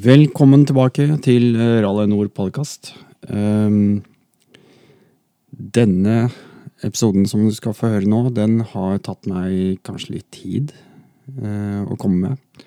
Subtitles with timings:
[0.00, 2.94] Velkommen tilbake til eh, Rally Nord podkast.
[3.28, 3.90] Um, ehm,
[5.50, 6.30] denne
[6.86, 10.72] episoden som du skal få høre nå, den har tatt meg kanskje litt tid
[11.42, 12.64] uh, å komme med.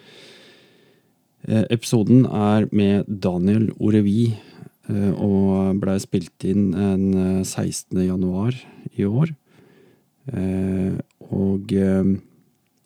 [1.48, 4.28] Uh, episoden er med Daniel Orevi
[4.92, 7.98] uh, og blei spilt inn den 16.
[8.04, 8.62] januar
[8.94, 9.34] i år.
[11.34, 11.72] og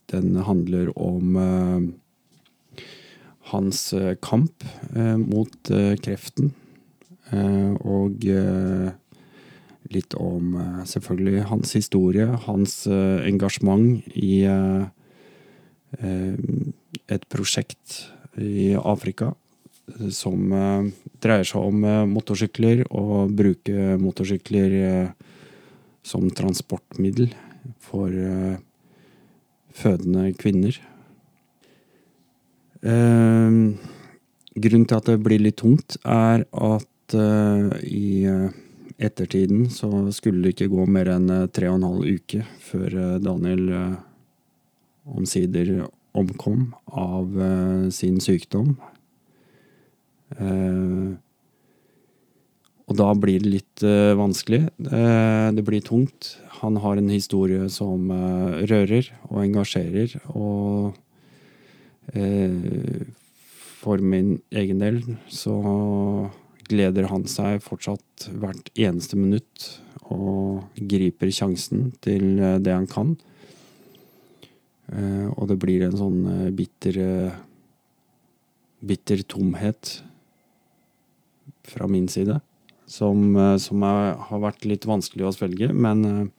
[0.08, 1.36] den handler om
[3.52, 4.64] hans eh, kamp
[4.96, 6.54] eh, mot eh, kreften.
[7.32, 8.24] Eh, og
[9.88, 10.56] litt om
[10.88, 14.44] selvfølgelig hans historie, hans engasjement i
[17.08, 18.02] et prosjekt
[18.36, 19.30] i Afrika
[20.12, 20.52] som
[21.24, 24.76] dreier seg om motorsykler og bruke motorsykler
[26.04, 27.32] som transportmiddel
[27.80, 28.12] for
[29.72, 30.82] fødende kvinner.
[32.86, 33.74] Uh,
[34.58, 38.50] grunnen til at det blir litt tungt, er at eh, i eh,
[38.98, 42.98] ettertiden så skulle det ikke gå mer enn eh, tre og en halv uke før
[43.24, 43.70] Daniel
[45.08, 45.86] omsider
[46.18, 47.30] omkom av
[47.94, 48.74] sin sykdom.
[50.42, 51.16] Ehm,
[52.88, 53.84] og da blir det litt
[54.18, 54.62] vanskelig.
[54.80, 56.34] det blir tungt.
[56.64, 60.18] Han har en historie som rører og engasjerer.
[60.34, 60.96] og
[62.16, 63.08] Eh,
[63.82, 65.58] for min egen del så
[66.68, 69.68] gleder han seg fortsatt hvert eneste minutt
[70.08, 73.16] og griper sjansen til eh, det han kan.
[74.94, 76.22] Eh, og det blir en sånn
[76.56, 77.02] bitter
[78.88, 79.98] bitter tomhet
[81.68, 82.38] fra min side.
[82.88, 86.30] Som, som er, har vært litt vanskelig å svelge, men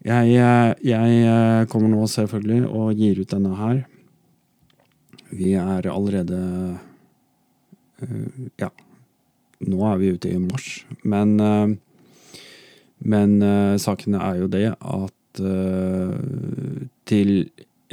[0.00, 3.80] jeg, jeg, kommer nå selvfølgelig og gir ut denne her.
[5.30, 6.38] Vi er allerede
[8.02, 8.70] eh, Ja,
[9.60, 10.84] nå er vi ute i mars.
[11.04, 11.74] Men, eh,
[13.04, 15.16] men eh, saken er jo det at
[17.06, 17.28] til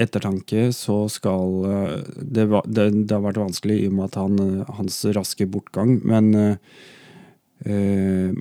[0.01, 1.51] ettertanke så skal
[2.17, 4.39] det, det, det, har vært vanskelig i og med at han,
[4.79, 6.33] hans raske bortgang, men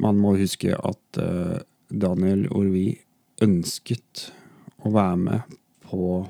[0.01, 1.21] man må huske at
[1.93, 2.87] Daniel Orvi
[3.43, 4.29] ønsket
[4.85, 6.27] å være med på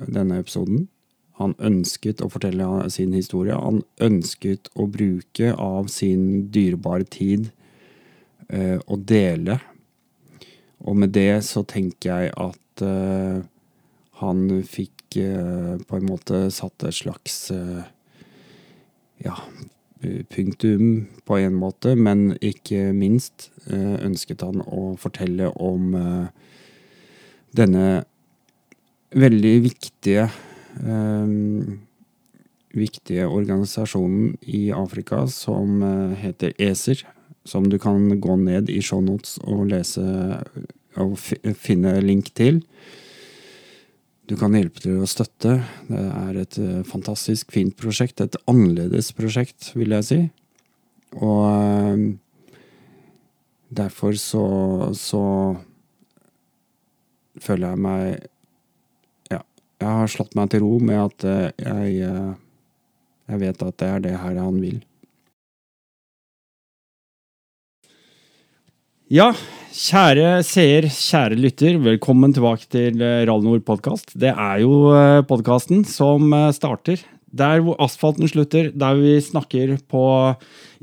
[0.00, 0.88] denne episoden.
[1.40, 3.56] Han ønsket å fortelle sin historie.
[3.58, 7.50] Han ønsket å bruke av sin dyrebare tid
[8.48, 9.58] eh, å dele.
[10.84, 13.42] Og med det så tenker jeg at eh,
[14.20, 17.82] han fikk eh, på en måte satt et slags eh,
[19.24, 19.34] ja,
[20.30, 26.26] punktum på en måte, men ikke minst eh, ønsket han å fortelle om eh,
[27.56, 28.04] denne
[29.14, 30.28] veldig viktige
[30.82, 31.34] eh,
[32.74, 35.78] viktige organisasjonen i Afrika som
[36.18, 37.04] heter ESER.
[37.46, 40.02] Som du kan gå ned i shownotes og lese
[40.98, 42.62] og finne link til.
[44.24, 45.58] Du kan hjelpe til å støtte.
[45.88, 48.22] Det er et eh, fantastiskt fantastisk fint prosjekt.
[48.24, 50.20] Et annerledes prosjekt, vil jeg si.
[51.20, 52.56] Og uh, eh,
[53.74, 54.46] derfor så,
[54.96, 55.24] så
[57.42, 58.30] føler jeg meg
[59.84, 62.34] jeg har slått meg til ro med at eh, jeg,
[63.28, 64.78] jeg vet at det er det her han vil.
[69.12, 69.34] Ja,
[69.76, 74.14] kjære seer, kjære lytter, velkommen tilbake til eh, Rallnor Rallnord podkast.
[74.16, 79.74] Det er jo eh, podkasten som eh, starter der hvor asfalten slutter, der vi snakker
[79.92, 80.06] på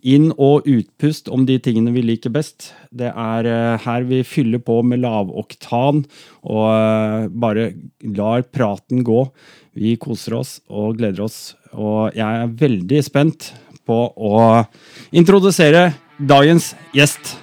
[0.05, 2.75] inn- og utpust om de tingene vi liker best.
[2.93, 6.05] Det er her vi fyller på med lavoktan
[6.45, 7.71] og bare
[8.05, 9.23] lar praten gå.
[9.73, 13.53] Vi koser oss og gleder oss, og jeg er veldig spent
[13.87, 14.41] på å
[15.09, 15.87] introdusere
[16.19, 17.39] dagens gjest.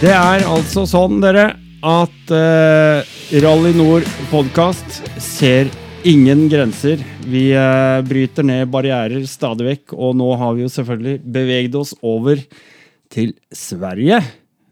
[0.00, 1.50] Det er altså sånn, dere,
[1.84, 3.04] at uh,
[3.44, 5.68] Rally Nord podkast ser
[6.08, 7.02] ingen grenser.
[7.28, 11.92] Vi uh, bryter ned barrierer stadig vekk, og nå har vi jo selvfølgelig beveget oss
[12.00, 12.40] over
[13.12, 14.22] til Sverige.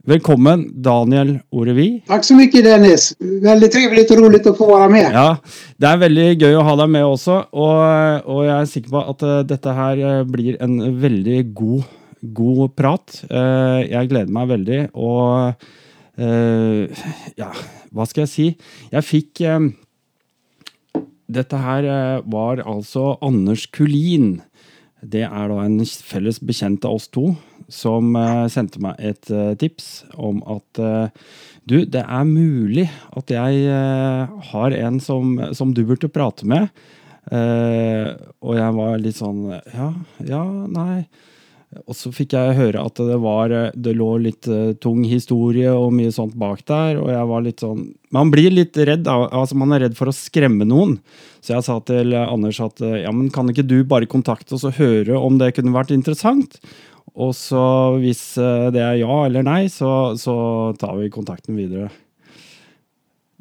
[0.08, 1.90] Velkommen, Daniel Orevi.
[2.08, 3.10] Takk så mye, Dennis.
[3.20, 5.12] Veldig trivelig og rolig å få være med.
[5.12, 5.28] Ja,
[5.76, 9.06] Det er veldig gøy å ha deg med også, og, og jeg er sikker på
[9.12, 13.20] at uh, dette her blir en veldig god god prat.
[13.28, 14.80] Eh, jeg gleder meg veldig.
[14.98, 15.66] Og
[16.20, 17.04] eh,
[17.38, 17.50] ja,
[17.94, 18.48] hva skal jeg si?
[18.94, 19.70] Jeg fikk eh,
[21.28, 24.38] Dette her eh, var altså Anders Kulin.
[25.04, 27.30] Det er da en felles bekjent av oss to
[27.68, 31.26] som eh, sendte meg et eh, tips om at eh,
[31.68, 33.66] du, det er mulig at jeg
[34.50, 36.70] har en som, som du burde prate med.
[37.28, 38.08] Eh,
[38.40, 39.90] og jeg var litt sånn Ja,
[40.24, 41.02] ja, nei.
[41.84, 45.68] Og så fikk jeg høre at det var eh, Det lå litt eh, tung historie
[45.68, 47.82] og mye sånt bak der, og jeg var litt sånn
[48.16, 49.04] Man blir litt redd.
[49.06, 50.96] alltså altså Man er redd for å skremme noen.
[51.44, 54.64] Så jeg sa til eh, Anders at ja, men kan ikke du bare kontakte oss
[54.64, 56.56] og høre om det kunne vært interessant?
[57.18, 57.60] Og så
[58.00, 58.22] hvis
[58.72, 60.34] det er ja eller nei, så, så
[60.78, 61.88] tar vi kontakten videre.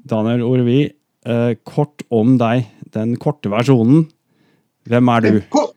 [0.07, 0.81] Daniel Orvi,
[1.27, 2.65] eh, kort om deg.
[2.95, 4.06] Den korte versjonen.
[4.88, 5.41] Hvem er du?
[5.53, 5.69] Ko-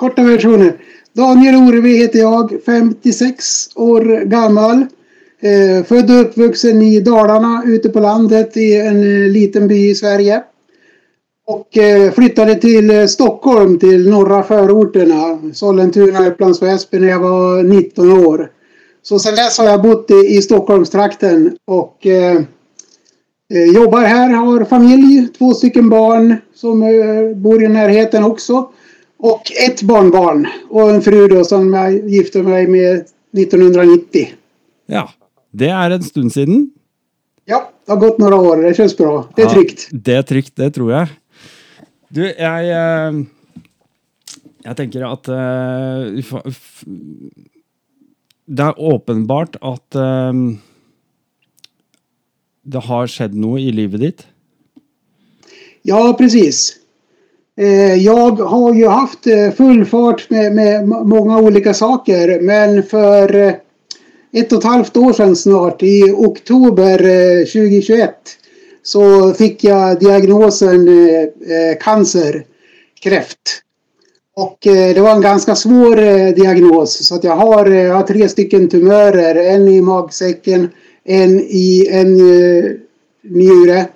[0.00, 0.78] Korta versionen.
[1.12, 3.44] Daniel Orevi heter jag, 56
[3.76, 4.86] år gammal.
[5.42, 9.94] Eh, född och uppvuxen i Dalarna ute på landet i en eh, liten by i
[9.94, 10.42] Sverige.
[11.46, 17.62] Och eh, flyttade till eh, Stockholm, till norra förorterna, Sollentuna, Upplands Väsby, när jag var
[17.62, 18.50] 19 år.
[19.02, 22.36] Så sedan dess har jag bott i, i Stockholmstrakten och eh,
[23.54, 28.70] eh, jobbar här, har familj, två stycken barn som eh, bor i närheten också.
[29.20, 33.04] Och ett barnbarn och en fru då som jag gifte mig med
[33.36, 34.28] 1990.
[34.86, 35.10] Ja,
[35.52, 36.70] det er en stund siden.
[37.44, 38.56] Ja, det har gått några år.
[38.62, 39.28] Det känns bra.
[39.36, 39.88] Det är Ja, tryggt.
[39.92, 41.08] Det er trygt, det tror jeg.
[42.08, 43.20] Du, jeg eh,
[44.64, 46.32] Jeg tenker at eh,
[48.50, 50.32] Det er åpenbart at eh,
[52.62, 54.26] det har skjedd noe i livet ditt.
[55.82, 56.79] Ja, precis.
[57.56, 62.40] Eh, jag har ju haft eh, full fart med, med många olika saker.
[62.40, 63.54] Men för eh,
[64.32, 66.98] ett och ett halvt år sedan snart, i oktober
[67.44, 68.14] 2021,
[68.82, 70.88] så fick jag diagnosen
[71.80, 72.44] cancer,
[73.02, 73.62] kräft.
[74.36, 75.96] Och det var en ganska svår
[76.32, 77.06] diagnos.
[77.06, 79.34] Så att jag har, jag har tre stycken tumörer.
[79.34, 80.68] En i magsäcken,
[81.04, 82.14] en i en
[83.22, 83.86] njure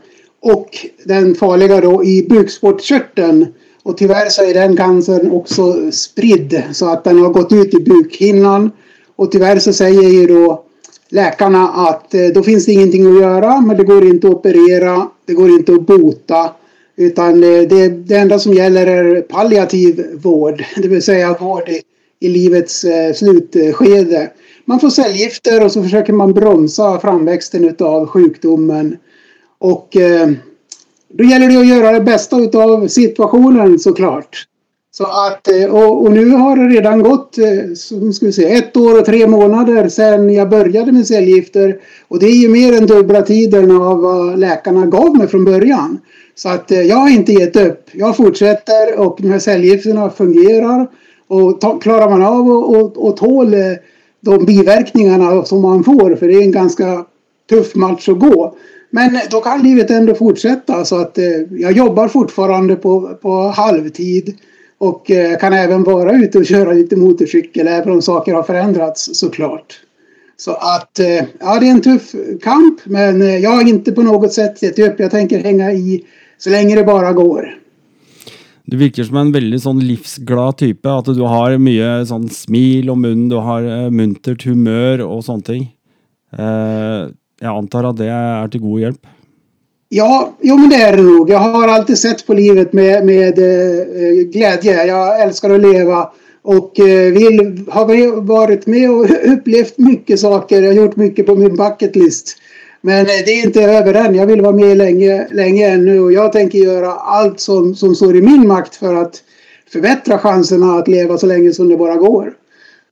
[0.45, 3.47] och den farliga då i bukspottkörteln.
[3.83, 7.81] Och tyvärr så är den cancern också spridd så att den har gått ut i
[7.81, 8.71] bukhinnan.
[9.17, 10.65] Och tyvärr så säger ju då
[11.09, 15.09] läkarna att eh, då finns det ingenting att göra men det går inte att operera,
[15.27, 16.51] det går inte att bota.
[16.97, 21.83] Utan eh, det, det enda som gäller är palliativ vård, det vill säga vård i,
[22.21, 24.31] i livets eh, slutskede.
[24.65, 28.97] Man får cellgifter och så försöker man bromsa framväxten utav sjukdomen.
[29.59, 30.31] Och eh,
[31.09, 34.47] då gäller det att göra det bästa utav situationen såklart.
[34.97, 38.59] Så att, eh, och, och nu har det redan gått eh, som ska vi säga,
[38.59, 41.81] ett år och tre månader sedan jag började med cellgifter.
[42.09, 46.01] Och det är ju mer än dubbla tiden av vad läkarna gav mig från början.
[46.35, 47.89] Så att eh, jag har inte gett upp.
[47.93, 50.87] Jag fortsätter och de här cellgifterna fungerar.
[51.27, 53.55] Och ta, klarar man av och, och, och tål
[54.21, 57.05] de biverkningarna som man får, för det är en ganska
[57.51, 58.57] tuff match att gå.
[58.95, 64.37] Men då kan livet ändå fortsätta så att eh, jag jobbar fortfarande på, på halvtid
[64.79, 69.11] och eh, kan även vara ute och köra lite motorcykel även om saker har förändrats
[69.13, 69.81] såklart.
[70.37, 74.03] Så att eh, ja, det är en tuff kamp men eh, jag har inte på
[74.03, 75.01] något sätt gett upp.
[75.01, 76.05] Jag tänker hänga i
[76.39, 77.59] så länge det bara går.
[78.65, 80.91] Du virker som en väldigt sånn livsglad type.
[80.91, 85.43] At du har mye sånn smil om munnen, du har eh, muntert humör och sånne
[85.43, 85.69] ting.
[86.39, 87.11] Eh,
[87.45, 89.07] jag antar att det är till god hjälp?
[89.89, 91.31] Ja, jo men det är det nog.
[91.31, 94.85] Jag har alltid sett på livet med, med eh, glädje.
[94.85, 96.11] Jag älskar att leva
[96.43, 100.63] och eh, vill, har varit med och upplevt mycket saker.
[100.63, 102.37] Jag har gjort mycket på min bucket list.
[102.81, 104.15] Men eh, det är inte över än.
[104.15, 108.17] Jag vill vara med länge, länge ännu och jag tänker göra allt som, som står
[108.17, 109.23] i min makt för att
[109.73, 112.33] förbättra chanserna att leva så länge som det bara går.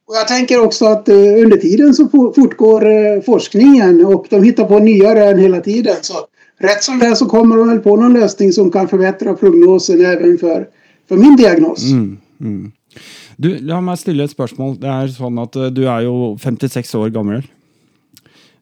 [0.06, 4.64] Och jag tänker också att eh, under tiden så fortgår eh, forskningen och de hittar
[4.64, 5.96] på nya rön hela tiden.
[6.02, 6.14] Så
[6.58, 10.04] rätt som det är så kommer de väl på någon lösning som kan förbättra prognosen
[10.04, 10.66] även för,
[11.08, 11.90] för min diagnos.
[11.92, 12.72] Mm, mm.
[13.36, 14.76] Du, la meg stille et spørsmål.
[14.80, 17.42] Det er sånn at eh, Du är ju 56 år gammal.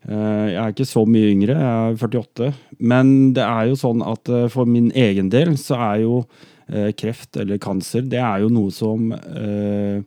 [0.03, 2.53] Eh, jag är inte så mycket yngre, jag är 48.
[2.79, 6.23] Men det är ju sånn att eh, för min egen del så är ju
[6.67, 10.03] eh, kreft eller cancer Det är ju noe som eh,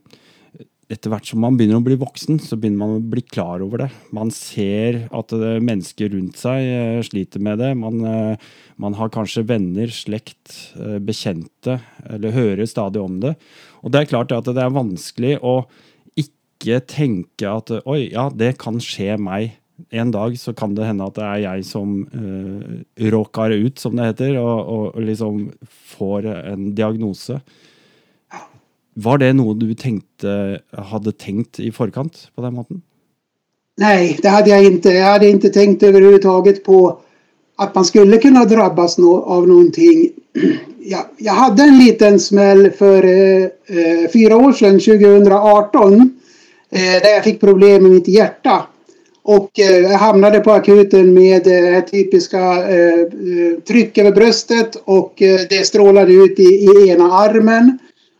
[0.92, 3.84] etter hvert som man begynner å bli voksen, så begynner man å bli klar over
[3.84, 3.88] det.
[4.14, 7.72] Man ser at eh, mennesker rundt seg eh, sliter med det.
[7.80, 10.74] Man, eh, man har kanskje venner, slekt,
[11.04, 11.78] bekjente,
[12.10, 13.34] eller hører stadig om det.
[13.82, 15.62] Og det er klart at det er vanskelig å
[16.20, 19.60] ikke tenke at oi, ja, det kan skje meg
[19.90, 22.74] en dag så kan det hende at det er jeg som uh,
[23.10, 25.40] råkar ut, som det heter, og, og, og, liksom
[25.96, 27.40] får en diagnose.
[28.94, 32.82] Var det något du tänkte, hade tänkt i förkant på den måten?
[33.76, 34.90] Nej, det hade jag inte.
[34.90, 36.98] Jag hade inte tänkt överhuvudtaget på
[37.56, 40.10] att man skulle kunna drabbas no av någonting.
[40.86, 45.92] Jag, jag hade en liten smäll för eh, eh fyra år sedan, 2018,
[46.70, 48.66] eh, där jag fick problem med mitt hjärta.
[49.22, 54.82] Och eh, jag hamnade på akuten med eh, det typiska eh, eh, tryck över bröstet
[54.84, 57.78] och eh, det strålade ut i, i ena armen.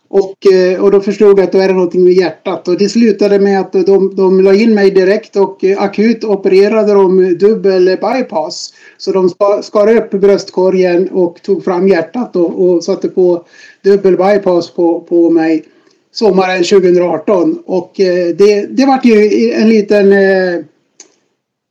[0.09, 2.69] Och, eh, och då förstod jag att då är det någonting med hjärtat.
[2.69, 6.93] Och det slutade med att de, de la in mig direkt och eh, akut opererade
[6.93, 8.73] de dubbel bypass.
[8.99, 9.31] Så de
[9.63, 13.45] skar upp bröstkorgen och tog fram hjärtat och, och satte på
[13.83, 15.65] dubbel bypass på, på mig
[16.13, 17.63] sommaren 2018.
[17.67, 20.15] Och eh, det, det var ju en liten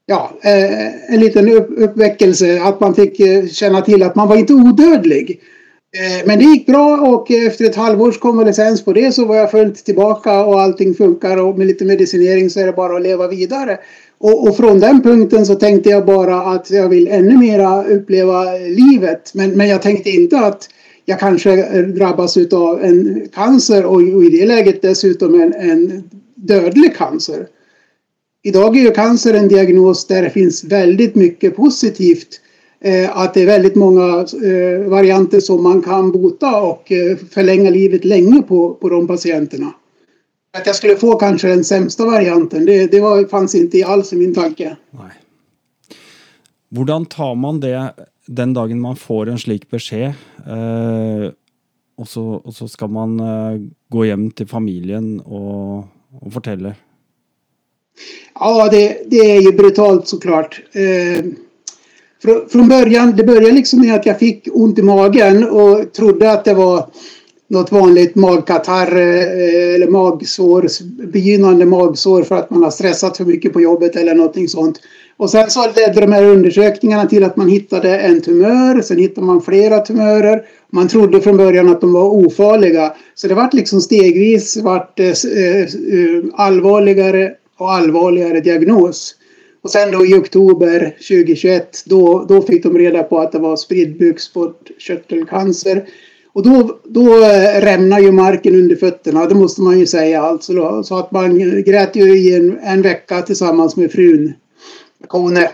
[0.05, 0.31] ja,
[1.07, 3.17] en liten uppväckelse att man fick
[3.51, 5.39] känna till att man var inte odödlig.
[5.97, 9.51] Eh, men det gick bra och efter ett halvårs konvalescens på det så var jag
[9.51, 13.27] fullt tillbaka och allting funkar och med lite medicinering så är det bara att leva
[13.27, 13.77] vidare.
[14.17, 18.43] Och, och från den punkten så tänkte jag bara att jag vill ännu mera uppleva
[18.53, 19.31] livet.
[19.33, 20.69] Men, men jag tänkte inte att
[21.05, 26.03] jag kanske drabbas av en cancer och, och i det läget dessutom en, en
[26.35, 27.47] dödlig cancer.
[28.43, 32.52] Idag är ju cancer en diagnos där det finns väldigt mycket positivt Eh,
[33.09, 38.05] att det är väldigt många eh, varianter som man kan bota och eh, förlänga livet
[38.05, 39.73] länge på, på de patienterna.
[40.57, 44.15] Att jag skulle få kanske den sämsta varianten, det, det var, fanns inte alls i
[44.15, 44.77] min tanke.
[44.91, 45.11] Nej.
[46.69, 47.93] Hur tar man det
[48.27, 50.13] den dagen man får en slik besked?
[50.47, 51.31] Eh,
[51.97, 55.77] och, så, och så ska man eh, gå hem till familjen och,
[56.21, 56.73] och berätta?
[58.35, 60.61] Ja, det, det är ju brutalt såklart.
[60.71, 61.25] Eh,
[62.51, 66.45] från början, det började liksom med att jag fick ont i magen och trodde att
[66.45, 66.85] det var
[67.47, 70.67] något vanligt magkatarr eh, eller magsår,
[71.07, 74.79] begynnande magsår för att man har stressat för mycket på jobbet eller någonting sånt.
[75.17, 79.27] Och sen så ledde de här undersökningarna till att man hittade en tumör, sen hittade
[79.27, 80.41] man flera tumörer.
[80.71, 82.93] Man trodde från början att de var ofarliga.
[83.15, 89.15] Så det vart liksom stegvis vart eh, eh, allvarligare och allvarligare diagnos.
[89.63, 93.55] Och sen då i oktober 2021 då, då fick de reda på att det var
[93.55, 95.85] spridd bukspottkörtelcancer.
[96.33, 100.21] Och då, då eh, rämnar ju marken under fötterna, det måste man ju säga.
[100.21, 100.83] Alltså då.
[100.83, 104.33] Så att man grät ju i en, en vecka tillsammans med frun
[105.07, 105.51] Kone.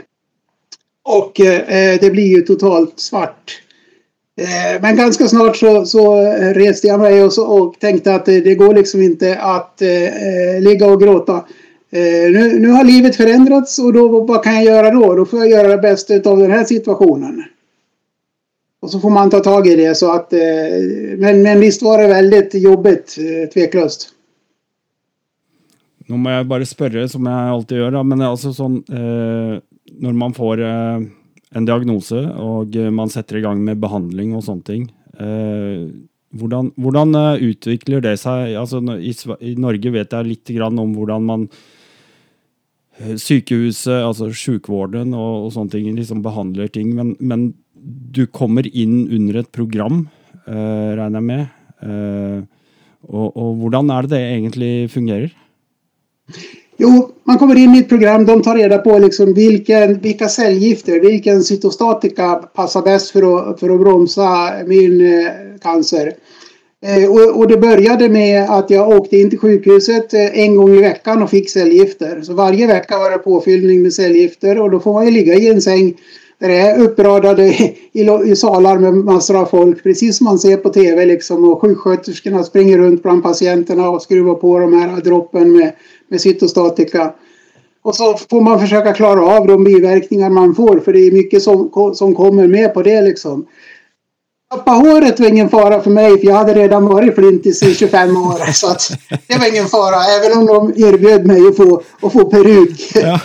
[1.04, 3.62] Och eh, det blir ju totalt svart.
[4.42, 6.16] Eh, men ganska snart så, så
[6.56, 10.04] reste jag mig och, så, och tänkte att det, det går liksom inte att eh,
[10.04, 11.46] eh ligga och gråta.
[11.91, 15.15] Eh, nu, nu har livet förändrats och då, vad kan jag göra då?
[15.15, 17.43] Då får jag göra det bästa av den här situationen.
[18.81, 20.39] Och så får man ta tag i det så att eh,
[21.17, 24.10] men, men visst var det väldigt jobbigt, eh, tveklöst.
[26.08, 29.60] Nu måste jag bara fråga som jag alltid gör, men alltså sån, eh,
[30.00, 31.01] när man får eh,
[31.50, 34.69] en diagnos och eh, man sätter igång med behandling och sånt.
[34.69, 34.77] eh,
[36.31, 38.55] hvordan, hvordan eh, utvikler det sig?
[38.55, 41.50] Altså, i, I Norge vet jag lite grann om hur man Eh,
[43.00, 46.94] Eh, sykehuset, altså sjukvården og, og sånne ting, liksom behandler ting.
[46.96, 47.51] Men, men,
[48.12, 50.01] du kommer inn under et program,
[50.44, 51.46] eh, regner jeg med.
[51.79, 52.41] Eh,
[53.01, 55.38] och, hur hvordan är det det egentlig fungerer?
[56.77, 58.25] Jo, man kommer in i ett program.
[58.25, 63.70] De tar reda på liksom vilken, vilka cellgifter, vilken cytostatika passar bäst för att, för
[63.70, 66.13] att bromsa min eh, cancer.
[66.82, 70.76] Eh, och, och, det började med att jag åkte in till sjukhuset eh, en gång
[70.76, 72.22] i veckan och fick cellgifter.
[72.22, 75.48] Så varje vecka var det påfyllning med cellgifter och då får man ju ligga i
[75.48, 75.94] en säng
[76.40, 77.48] där det är uppradade
[77.92, 81.50] i, i salar med massor av folk, precis som man ser på tv liksom.
[81.50, 85.72] Och sjuksköterskorna springer runt bland patienterna och skruvar på de här droppen med,
[86.08, 87.14] med cytostatika.
[87.82, 91.42] Och så får man försöka klara av de biverkningar man får, för det är mycket
[91.42, 93.46] som, som kommer med på det liksom.
[94.50, 98.18] Tappa håret var ingen fara för mig för jag hade redan varit flintis i 25
[98.18, 98.51] år.
[98.53, 98.91] Så att
[99.27, 102.91] det var ingen fara även om de erbjöd mig att få, att få peruk.
[102.96, 103.20] Ja.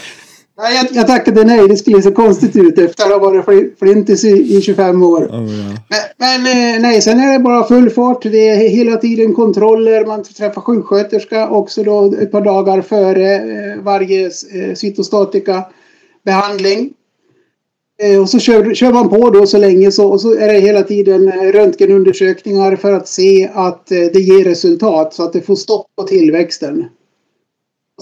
[0.56, 4.56] Jag, jag tackade nej, det skulle se konstigt ut efter att ha varit flintis i,
[4.56, 5.20] i 25 år.
[5.22, 5.76] Oh, ja.
[6.18, 8.22] Men, men, eh, nej, sen är det bara full fart.
[8.22, 10.06] Det är hela tiden kontroller.
[10.06, 15.64] Man träffar sjuksköterska också då ett par dagar före eh, varje eh, cytostatika
[16.24, 16.92] behandling.
[17.98, 20.60] Eh, och så kör, kör, man på då så länge så, och så är det
[20.60, 25.40] hela tiden eh, röntgenundersökningar för att se att eh, det ger resultat så att det
[25.40, 26.84] får stopp på tillväxten.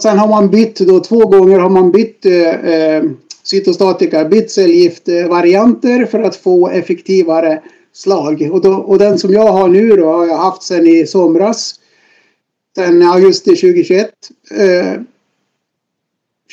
[0.01, 3.03] Sen har man bytt då två gånger har man bytt eh,
[3.43, 8.49] cytostatika, bytt cellgiftvarianter för att få effektivare slag.
[8.53, 11.75] Och, då, och den som jag har nu då har jag haft sedan i somras.
[12.77, 14.11] Sen augusti 2021.
[14.51, 15.01] Eh,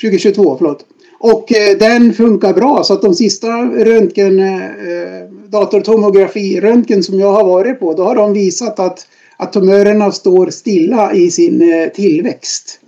[0.01, 0.85] 2022, förlåt.
[1.19, 7.43] Och eh, den funkar bra så att de sista röntgen, eh, datortomografi-röntgen som jag har
[7.43, 9.07] varit på, då har de visat att,
[9.37, 12.79] att tumörerna står stilla i sin eh, tillväxt.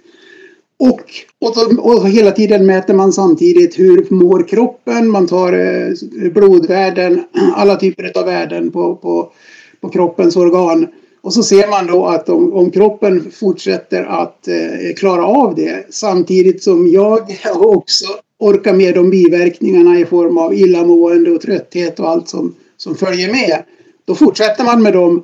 [0.80, 1.02] Och,
[1.40, 7.24] och, och, hela tiden mäter man samtidigt hur mår kroppen, man tar eh, blodvärden,
[7.56, 9.32] alla typer av värden på, på,
[9.82, 10.88] på kroppens organ.
[11.22, 15.86] Och så ser man då att om, om kroppen fortsätter att eh, klara av det
[15.90, 18.06] samtidigt som jag också
[18.40, 23.32] orkar med de biverkningarna i form av illamående och trötthet och allt som, som följer
[23.32, 23.64] med.
[24.06, 25.24] Då fortsätter man med de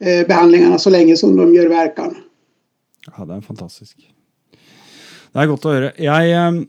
[0.00, 2.16] eh, behandlingarna så länge som de gör verkan.
[3.16, 3.96] Ja, det är fantastiskt.
[5.32, 5.92] Det är gott att höra.
[5.96, 6.66] Jag, ehm,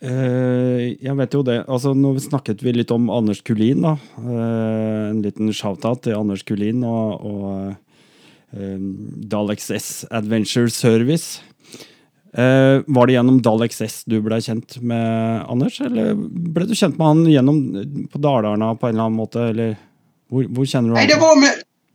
[0.00, 3.98] eh, jag vet ju det, alltså nu snakket vi lite om Anders Kulin då.
[4.18, 7.72] Eh, en liten shoutout till Anders Kulin och, och
[8.56, 8.78] eh,
[9.16, 11.40] Dalex S Adventure Service.
[12.36, 16.14] Eh, var det genom Dalex S du blev känd med Anders, eller
[16.54, 19.76] blev du känd med han genom på Dalarna på en eller annan måte, eller
[20.30, 21.50] hur känner du Nej, det var med,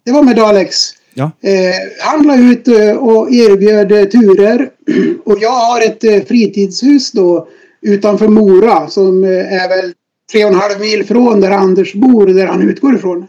[0.05, 0.75] det var med Dalex.
[1.13, 1.31] Ja.
[1.41, 4.69] Eh, han la ut eh, och erbjöd eh, turer.
[5.25, 7.47] Och jag har ett eh, fritidshus då
[7.81, 9.93] utanför Mora som är väl
[10.31, 13.27] tre och en halv mil från där Anders bor, där han utgår ifrån.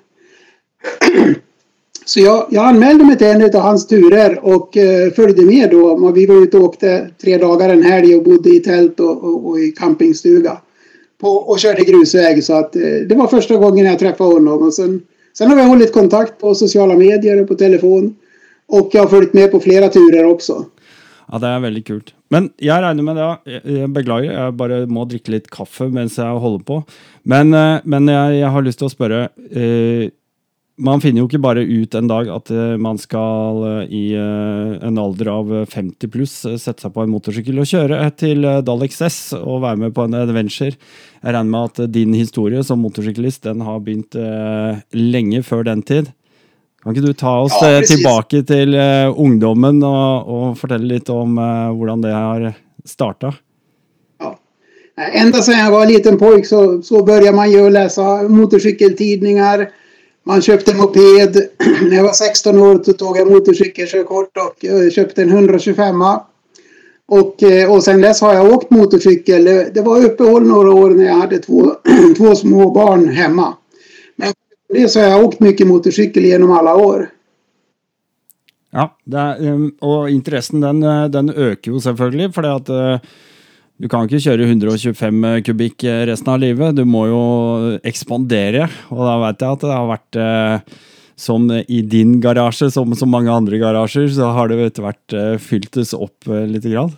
[2.05, 6.13] Så jag, jag anmälde mig till en av hans turer och eh, följde med då.
[6.13, 9.47] Vi var ute och åkte tre dagar en helg och bodde i tält och, och,
[9.49, 10.59] och i campingstuga.
[11.21, 14.63] På, och körde grusväg så att eh, det var första gången jag träffade honom.
[14.63, 15.01] Och sen,
[15.39, 18.17] sen har vi hållit kontakt på sociala medier och på telefon.
[18.69, 20.65] Och jag har följt med på flera turer också.
[21.33, 22.03] Ja, det är väldigt kul.
[22.29, 23.73] Men jag räknar med det.
[23.81, 26.83] Jag beklagar, jag bara må dricka lite kaffe medan jag håller på.
[27.23, 29.29] Men, eh, men jag, jag har lust att fråga.
[29.51, 30.09] Eh,
[30.83, 34.73] man finner jo ikke bare ut en dag at eh, man skal eh, i eh,
[34.85, 39.19] en alder av 50 pluss sette seg på en motorsykkel og kjøre til Dalex S
[39.39, 40.75] og være med på en adventure.
[41.23, 44.17] Jeg regner med at din historie som motorsyklist den har begynt
[44.97, 46.11] lenge før den tid.
[46.83, 52.03] Kan ikke du ta oss ja, tilbake til ungdommen og, og, fortelle litt om hvordan
[52.03, 52.49] det har
[52.83, 53.31] starta?
[54.97, 59.71] Ända sedan jag var liten pojk så, så började man ju läsa motorcykeltidningar
[60.25, 61.37] man köpte moped.
[61.83, 66.03] När jag var 16 år så tog jag motorcykelkörkort och eh, köpte en 125
[67.07, 69.47] och, eh, och sen dess har jag åkt motorcykel.
[69.47, 71.73] Eh, det var uppehåll några år när jag hade två,
[72.17, 73.55] två små barn hemma.
[74.17, 74.33] Men
[74.69, 77.11] det så har jag åkt mycket motorcykel genom alla år.
[78.71, 80.81] Ja, är, och intressen den,
[81.11, 82.69] den ökar ju självklart för att
[83.81, 86.77] du kan ikke kjøre 125 eh, kubikk eh, resten av livet.
[86.77, 87.23] Du må jo
[87.87, 88.69] ekspandere.
[88.95, 90.81] Og da vet jeg at det har vært eh,
[91.23, 95.35] som i din garasje, som så mange andre garasjer, så har det etter hvert eh,
[95.43, 96.93] fylltes opp eh, lite grann.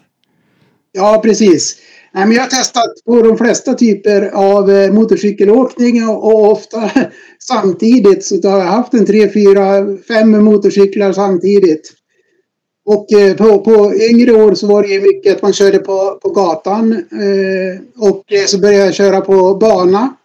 [0.94, 1.76] Ja, precis.
[2.14, 6.90] Nej, men jag har testat på de flesta typer av eh, motorcykelåkning och, och ofta
[7.38, 8.24] samtidigt.
[8.24, 11.92] Så har jag haft en tre, fyra, fem motorcyklar samtidigt.
[12.86, 16.18] Och eh, på, på yngre år så var det ju mycket att man körde på,
[16.22, 16.92] på gatan.
[16.92, 20.16] Eh, och eh, så började jag köra på bana.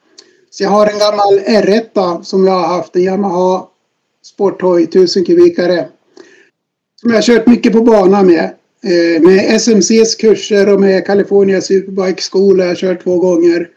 [0.51, 3.67] Så jag har en gammal R1 som jag har haft, en Yamaha
[4.23, 5.87] Sporttoy 1000 kubikare.
[7.01, 8.49] Som jag har kört mycket på bana med.
[9.21, 13.69] Med SMCs kurser och med California Superbike School har jag kört två gånger.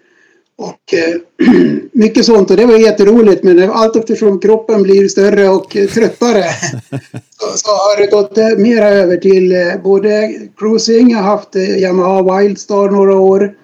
[0.63, 1.15] Och eh,
[1.93, 6.45] mycket sånt och det var jätteroligt men allt eftersom kroppen blir större och eh, tröttare
[7.41, 11.57] så, så, har det gått eh, mera över till eh, både cruising, jag har haft
[11.57, 13.55] eh, Yamaha Wildstar några år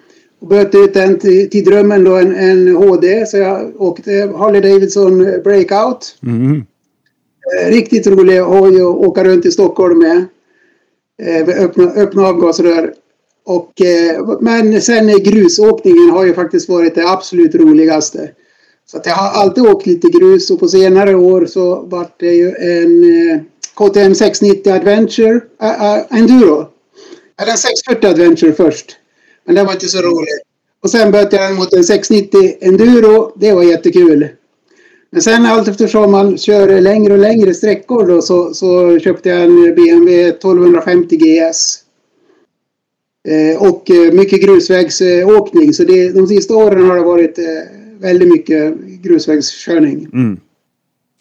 [0.41, 4.61] och bytte ut den till, till drömmen då en, en HD så jag åkte Harley
[4.61, 6.17] Davidson Breakout.
[6.23, 6.65] Mm.
[7.61, 10.25] Eh, riktigt rolig hoj att åka runt i Stockholm med.
[11.57, 12.93] öppna, öppna avgasrör.
[13.49, 18.31] Och, eh, men sen grusåkningen har ju faktiskt varit det absolut roligaste.
[18.91, 22.33] Så att jag har alltid åkt lite grus och på senare år så vart det
[22.33, 23.41] ju en eh,
[23.73, 26.67] KTM 690 Adventure äh, Enduro.
[27.35, 28.95] Jag hade en 640 Adventure först.
[29.45, 30.41] Men det var inte så roligt.
[30.83, 33.33] Och sen bytte jag den mot en 690 Enduro.
[33.35, 34.27] Det var jättekul.
[35.11, 39.41] Men sen allt eftersom man kör längre och längre sträckor då så, så köpte jag
[39.41, 41.83] en BMW 1250 GS.
[43.27, 45.73] Eh, och eh, mycket grusvägsåkning.
[45.73, 47.45] Så det, de sista åren har det varit eh,
[47.99, 50.07] väldigt mycket grusvägskörning.
[50.13, 50.39] Mm.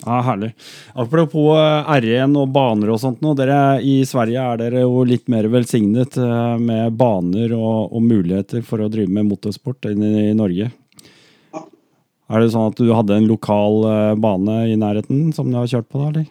[0.07, 0.55] Ja, Herlig.
[0.95, 3.21] Apropos eh, R1 og baner og sånt.
[3.21, 6.15] Nå, dere, I Sverige er dere jo litt mer velsignet
[6.63, 10.71] med baner og, og muligheter for å drive med motorsport enn i Norge.
[11.51, 11.65] Ja.
[12.31, 13.83] Er det sånn at du hadde en lokal
[14.23, 15.99] bane i närheten som du har kört på?
[15.99, 16.31] da, eller?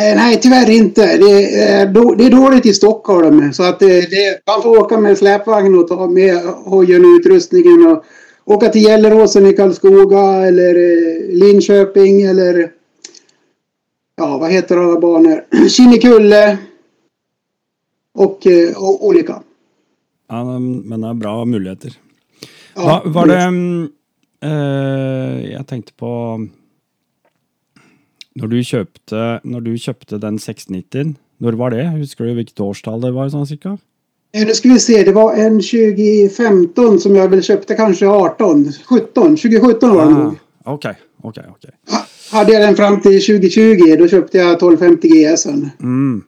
[0.00, 1.16] Eh, nej, tyvärr inte.
[1.16, 3.52] Det är, då- det är dåligt i Stockholm.
[3.52, 7.86] Så att det, det, man får åka med släpvagn och ta med hojen och utrustningen.
[7.86, 8.04] Och
[8.54, 12.70] åka till Gelleråsen i Karlskoga eller eh, Linköping eller
[14.16, 15.44] ja, vad heter alla banor?
[15.68, 16.58] Kinnekulle
[18.14, 19.42] och, eh, och olika.
[20.28, 21.92] Ja, men det er bra muligheter.
[22.74, 23.38] Ja, Hva, var det
[24.46, 26.10] eh, Jeg tenkte på
[28.38, 31.86] Når du kjøpte, når du kjøpte den 690-en, når var det?
[31.98, 33.28] Husker du hvilket årstall det var?
[33.32, 33.76] sånn cirka?
[34.34, 38.72] Eh, Nu ska vi se, det var en 2015 som jag väl köpte kanske 18,
[38.88, 40.34] 17, 2017 var det nog.
[40.64, 40.86] Ah, ok,
[41.22, 41.38] ok.
[41.50, 41.64] ok.
[41.90, 45.70] Ha- Hade jag den fram till 2020, då köpte jag 1250 GSen.
[45.82, 46.22] Mm.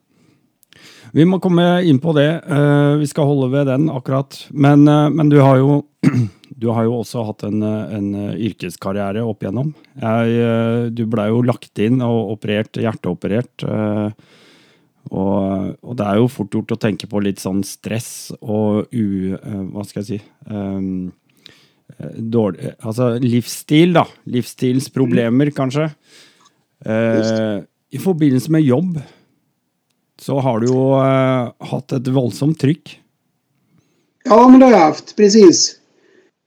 [1.12, 2.40] Vi må komme inn på det.
[2.48, 4.46] Eh, vi skal holde ved den akkurat.
[4.50, 5.82] Men, eh, men du har jo
[6.62, 9.72] du har jo også hatt en, eh, en eh, yrkeskarriere opp igjennom.
[9.98, 13.66] Jeg, eh, du blei jo lagt inn og operert, hjerteoperert.
[15.10, 19.34] og, og det er jo fort gjort å tenke på litt sånn stress og u...
[19.74, 20.20] hva skal jeg si?
[20.46, 21.10] Um,
[22.16, 24.06] dårlig Altså livsstil, da.
[24.30, 25.90] Livsstilsproblemer, kanskje.
[26.86, 27.58] Eh,
[27.92, 29.02] I forbindelse med jobb
[30.22, 32.96] så har du jo eh, hatt et voldsomt trykk.
[34.24, 35.16] Ja, men det har jag haft.
[35.18, 35.81] Precis.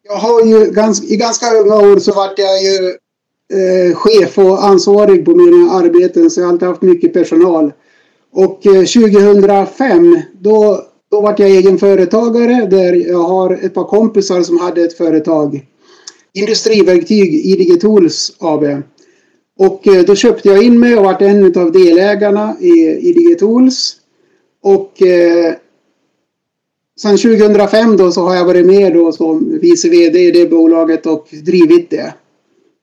[0.07, 2.87] Jag har ju gans, I ganska unga år så vart jag ju
[3.53, 7.73] eh, chef och ansvarig på mina arbeten så jag har alltid haft mycket personal.
[8.31, 14.41] Och eh, 2005 då, då vart jag egen företagare där jag har ett par kompisar
[14.41, 15.65] som hade ett företag.
[16.33, 18.63] Industriverktyg IDG Tools AB.
[19.59, 23.95] Och eh, då köpte jag in mig och vart en av delägarna i IDG Tools.
[24.63, 25.53] Och eh,
[27.01, 31.05] Sen 2005 då så har jag varit med då som vice VD i det bolaget
[31.05, 32.13] och drivit det.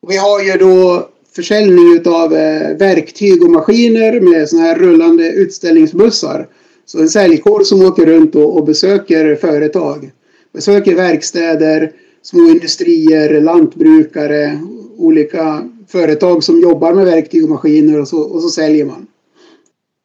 [0.03, 5.29] Och vi har ju då försäljning utav eh, verktyg och maskiner med såna här rullande
[5.29, 6.48] utställningsbussar.
[6.85, 10.11] Så en säljkår som åker runt och, och besöker företag.
[10.53, 14.59] Besöker verkstäder, små industrier, lantbrukare,
[14.96, 19.07] olika företag som jobbar med verktyg och maskiner och så, och så säljer man.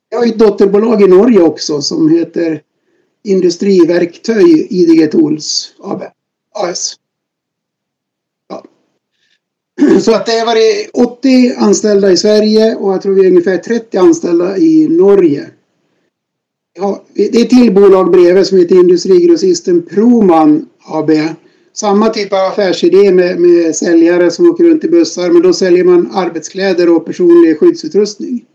[0.09, 2.61] Jag har ett dotterbolag i Norge också som heter
[3.27, 6.01] Industriverktöj IDG Tools AB.
[6.53, 6.95] AS.
[8.49, 8.63] Ja.
[10.01, 13.57] Så att det har varit 80 anställda i Sverige och jag tror vi är ungefär
[13.57, 15.49] 30 anställda i Norge.
[16.79, 21.11] Ja, det är ett till bolag bredvid som heter Industrigrossisten Proman AB.
[21.73, 25.83] Samma typ av affärsidé med, med säljare som åker runt i bussar men då säljer
[25.83, 28.45] man arbetskläder och personlig skyddsutrustning.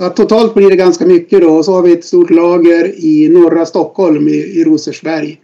[0.00, 1.48] Så att totalt blir det ganska mycket då.
[1.48, 5.40] Och så har vi ett stort lager i norra Stockholm i, i Rosersberg.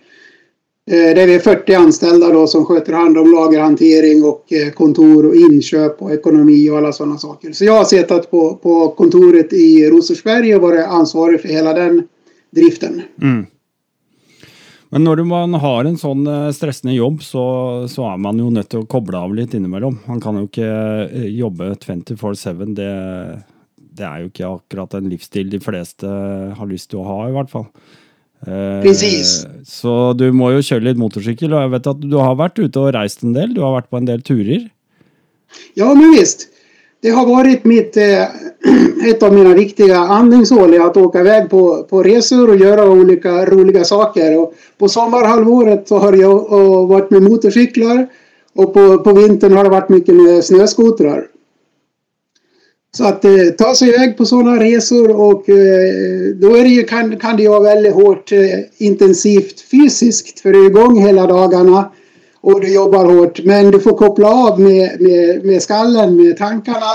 [0.90, 5.26] Eh, där vi är 40 anställda då som sköter hand om lagerhantering och eh, kontor
[5.26, 7.52] och inköp och ekonomi och alla sådana saker.
[7.52, 12.02] Så jag har suttit på, på kontoret i Rosersberg och varit ansvarig för hela den
[12.50, 13.02] driften.
[13.22, 13.46] Mm.
[14.88, 18.66] Men när man har en sån eh, stressande jobb, så, så är man ju nødt
[18.66, 19.98] att koppla koble av lite innimellom.
[20.04, 20.64] Man kan ju inte
[21.14, 22.74] eh, jobba 24-7.
[22.74, 23.42] Det,
[23.96, 26.08] det er jo ikke akkurat en livsstil de fleste
[26.58, 27.68] har lyst til å ha, i hvert fall.
[28.46, 29.46] Eh, Precis.
[29.66, 32.82] Så du må jo kjøre litt motorsykkel, og jeg vet at du har vært ute
[32.82, 33.54] og reist en del.
[33.56, 34.68] Du har vært på en del turer.
[35.78, 36.48] Ja, men visst.
[37.02, 38.26] Det har varit mitt, eh,
[39.10, 43.46] ett av mina viktiga andningshål är att åka iväg på, på resor och göra olika
[43.46, 44.38] roliga saker.
[44.38, 48.08] Och på sommarhalvåret så har jag och varit med motorcyklar
[48.54, 51.26] och på, på vintern har det varit mycket med snöskotrar.
[52.96, 56.82] Så att eh, ta sig iväg på sådana resor och eh, då är det ju,
[56.82, 58.38] kan, kan det ju vara väldigt hårt eh,
[58.78, 61.92] intensivt fysiskt för du är igång hela dagarna
[62.40, 63.44] och du jobbar hårt.
[63.44, 66.92] Men du får koppla av med, med, med skallen, med tankarna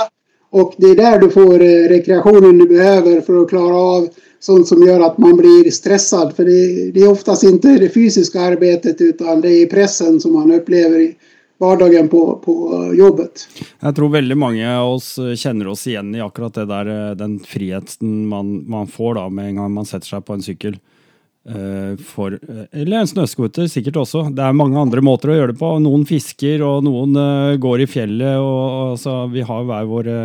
[0.52, 4.08] och det är där du får eh, rekreationen du behöver för att klara av
[4.40, 6.36] sånt som gör att man blir stressad.
[6.36, 10.52] För det, det är oftast inte det fysiska arbetet utan det är pressen som man
[10.52, 11.16] upplever i
[11.62, 13.47] vardagen på, på eh, jobbet.
[13.80, 17.15] Jag tror väldigt många av oss eh, känner oss igen i akkurat det där, eh,
[17.15, 20.78] den friheten man, man får då med en gång man sätter sig på en cykel.
[21.50, 22.39] Uh, For,
[22.71, 24.24] eller en snøscooter, sikkert också.
[24.24, 25.80] Det är många andra måter att göra det på.
[25.80, 28.38] Noen fisker, och noen uh, går i fjället.
[28.38, 30.17] Og, altså, vi har hver våre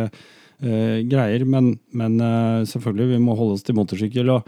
[0.63, 4.29] uh, grejer men, men uh, selvfølgelig, vi må holde oss till motorcykel.
[4.29, 4.45] Og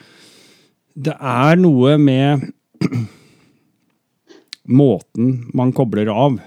[0.94, 2.46] det är noe med
[4.82, 6.38] måten man kobler av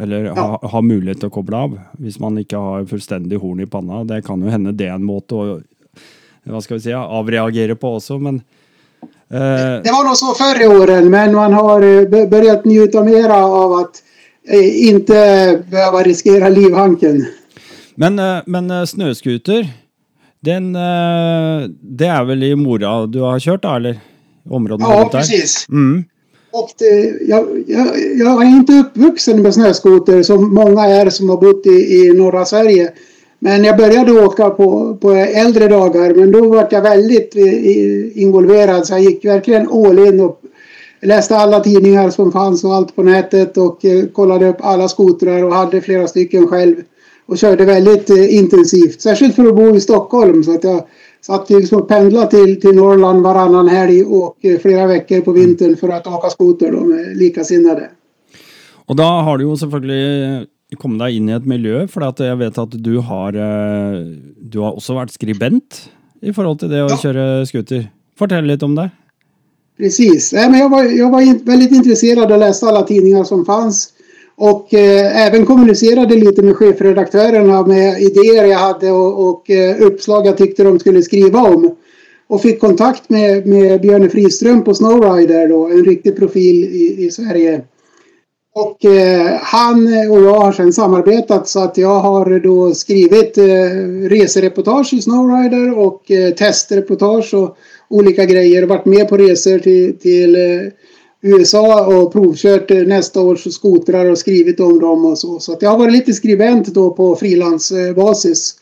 [0.00, 0.34] eller Ja.
[0.34, 1.78] ha, ha mulighet til å koble av.
[1.98, 4.04] Hvis man ikke har fullstendig horn i panna.
[4.04, 5.60] Det kan jo hende det er en måte å
[6.46, 8.36] hva skal vi si, avreagere på også, men
[9.02, 11.80] eh, Det var nog så förr i åren, men man har
[12.26, 14.02] börjat njuta mera av att
[14.48, 15.14] eh, inte
[15.70, 17.26] behöva riskera livhanken.
[17.94, 19.66] Men, eh, men eh, snøscooter,
[20.40, 23.98] den eh, Det er vel i Mora du har da, eller?
[24.48, 25.66] Områdene Ja, precis.
[25.68, 26.04] Mm.
[26.58, 27.86] Och det, jag, jag,
[28.18, 32.44] jag är inte uppvuxen med snöskoter som många är som har bott i, i norra
[32.44, 32.92] Sverige.
[33.38, 38.12] Men jag började åka på, på äldre dagar men då var jag väldigt eh, i-
[38.14, 40.40] involverad så jag gick verkligen all in och
[41.02, 45.44] läste alla tidningar som fanns och allt på nätet och eh, kollade upp alla skotrar
[45.44, 46.74] och hade flera stycken själv.
[47.28, 50.82] Och körde väldigt eh, intensivt, särskilt för att bo i Stockholm så att jag
[51.26, 55.76] satt liksom och pendlade till, till Norrland varannan helg och eh, flera veckor på vintern
[55.76, 57.88] för att åka skoter då med likasinnade.
[58.86, 60.46] Og da har du jo selvfølgelig
[60.78, 63.96] kommet deg inn i et miljø, for at jeg vet at du har, eh,
[64.38, 65.80] du har også vært skribent
[66.22, 66.96] i forhold til det å Ja.
[67.02, 67.88] kjøre scooter.
[68.18, 68.90] Fortell litt om det.
[69.76, 70.32] Precis.
[70.32, 73.92] Men jag, var, jag var väldigt intresserad och läste alla tidningar som fanns.
[74.36, 80.26] Och eh, även kommunicerade lite med chefredaktörerna med idéer jag hade och, och eh, uppslag
[80.26, 81.76] jag tyckte de skulle skriva om.
[82.28, 87.10] Och fick kontakt med, med Björne Friström på Snowrider då, en riktig profil i, i
[87.10, 87.62] Sverige.
[88.54, 93.44] Och eh, han och jag har sedan samarbetat så att jag har då skrivit eh,
[94.08, 97.56] resereportage i Snowrider och eh, testreportage och
[97.88, 98.66] olika grejer.
[98.66, 100.72] Varit med på resor till, till eh,
[101.26, 105.40] USA och provkört nästa års skotrar och skrivit om dem och så.
[105.40, 108.54] Så att jag har varit lite skribent då på frilansbasis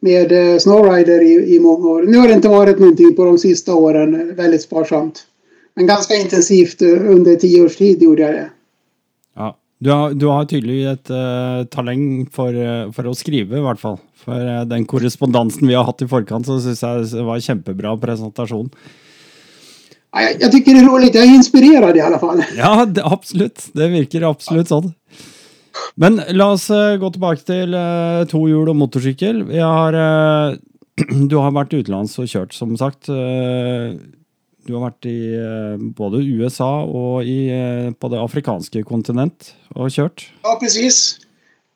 [0.00, 2.02] med eh, Snowrider i, i många år.
[2.02, 5.26] Nu har det inte varit någonting på de sista åren, väldigt sparsamt.
[5.76, 8.50] Men ganska intensivt eh, under tio års tid gjorde jag det.
[9.36, 9.56] Ja.
[9.78, 13.98] Du har, du har tydligen ett uh, talang för, eh, for å i alla fall.
[14.14, 17.40] För uh, den korrespondensen vi har haft i förkant så syns jag det var en
[17.40, 18.70] jättebra presentation.
[20.12, 22.42] Jag, jag tycker det är roligt, jag är inspirerad i alla fall.
[22.56, 23.68] Ja, det, absolutt.
[23.72, 24.92] Det virker absolutt sånn.
[25.94, 29.44] Men la oss eh, gå tilbake til eh, to hjul og motorsykkel.
[29.54, 30.56] Jeg har, eh,
[31.30, 33.10] du har vært utenlands og kjørt, som sagt.
[33.12, 33.94] Eh,
[34.66, 35.18] du har vært i
[35.96, 37.48] både USA og i,
[37.96, 40.26] på det afrikanske kontinent og kjørt.
[40.44, 41.16] Ja, precis.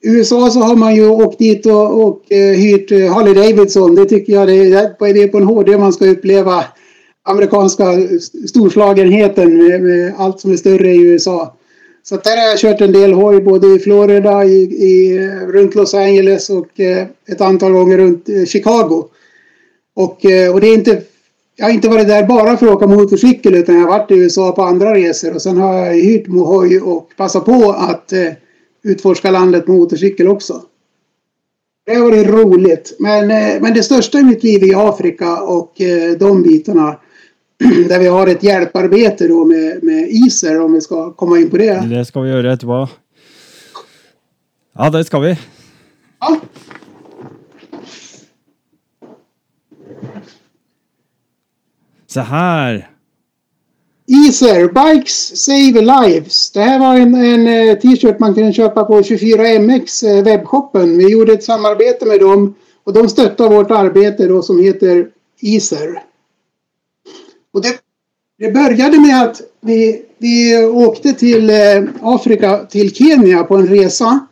[0.04, 3.94] I USA så har man ju åkt dit och, och hyrt Harley Davidson.
[3.94, 6.64] Det tycker jag det är, det är på en HD man ska uppleva
[7.24, 7.84] amerikanska
[8.48, 11.56] storslagenheten med, med allt som är större i USA.
[12.02, 15.94] Så där har jag kört en del hoj både i Florida, i, i, runt Los
[15.94, 19.04] Angeles och eh, ett antal gånger runt eh, Chicago.
[19.96, 21.02] Och, eh, och det är inte,
[21.56, 24.14] jag har inte varit där bara för att åka motorcykel utan jag har varit i
[24.14, 28.32] USA på andra resor och sen har jag hyrt hoj och passat på att eh,
[28.82, 30.62] utforska landet med motorcykel också.
[31.86, 32.96] Det har varit roligt.
[32.98, 36.96] Men, eh, men det största i mitt liv är i Afrika och eh, de bitarna.
[37.88, 41.56] Där vi har ett hjälparbete då med, med ISER om vi ska komma in på
[41.56, 41.86] det.
[41.90, 42.88] Det skal vi gjøre etterpå.
[44.76, 45.38] Ja, det skal vi.
[46.20, 46.40] Ja.
[52.06, 52.90] Se her.
[54.06, 56.50] ISER, Bikes Save Lives.
[56.50, 60.98] Det här var en, en eh, t-shirt man kunde köpa på 24MX eh, webbshoppen.
[60.98, 65.08] Vi gjorde ett samarbete med dem och de stöttar vårt arbete då som heter
[65.40, 66.02] ISER.
[67.54, 67.78] Och det,
[68.38, 74.26] det började med att vi, vi åkte till eh, Afrika, till Kenya på en resa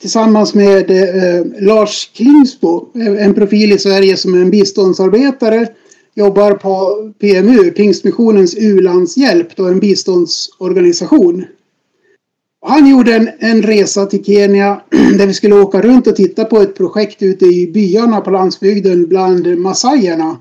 [0.00, 5.68] tillsammans med eh, Lars Klingsbo, eh, en profil i Sverige som är en biståndsarbetare
[6.14, 11.44] jobbar på PMU, Pingstmissionens u-landshjälp, då en biståndsorganisation.
[12.62, 14.80] Och han gjorde en, en resa till Kenya
[15.18, 19.08] där vi skulle åka runt och titta på ett projekt ute i byarna på landsbygden
[19.08, 20.38] bland massajerna.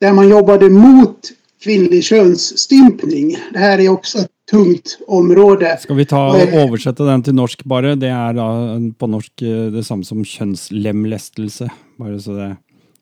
[0.00, 3.36] Där man jobbade mot kvinnlig könsstympning.
[3.52, 5.78] Det här är också ett tungt område.
[5.80, 7.96] Skal vi ta og oversette den til norsk, bare?
[7.96, 8.48] Det er da
[8.98, 11.68] på norsk eh, det samme som kjønnslemlestelse.
[11.98, 12.56] Bare så det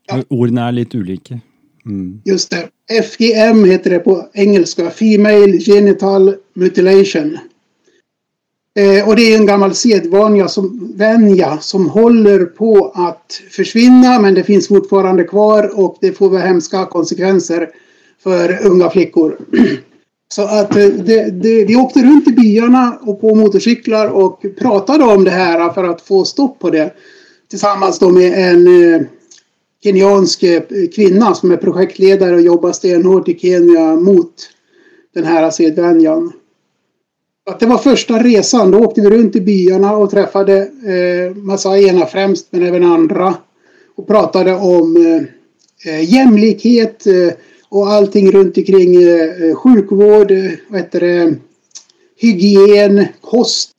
[0.06, 0.20] Ja.
[0.30, 1.40] Ordene er litt ulike.
[1.86, 2.22] Mm.
[2.24, 2.68] Just det.
[2.86, 4.90] FGM heter det på engelska.
[4.90, 7.38] Female Genital Mutilation.
[8.78, 14.34] Eh, och det är en gammal sedvänja som, vänja som håller på att försvinna men
[14.34, 17.68] det finns fortfarande kvar och det får väl hemska konsekvenser
[18.26, 19.38] för unga flickor.
[20.28, 25.04] Så att eh, det, det, vi åkte runt i byarna och på motorcyklar och pratade
[25.04, 26.94] om det här för att få stopp på det.
[27.50, 29.00] Tillsammans då med en eh,
[29.84, 30.62] kenyansk eh,
[30.94, 34.34] kvinna som är projektledare och jobbar stenhårt i Kenya mot
[35.14, 36.32] den här sedvänjan.
[37.50, 38.70] Att det var första resan.
[38.70, 43.34] Då åkte vi runt i byarna och träffade eh, ena främst, men även andra.
[43.96, 45.22] Och pratade om eh
[46.14, 47.32] jämlikhet eh,
[47.76, 51.34] och allting runt omkring eh, sjukvård, eh, vad heter det,
[52.16, 53.72] hygien, kost.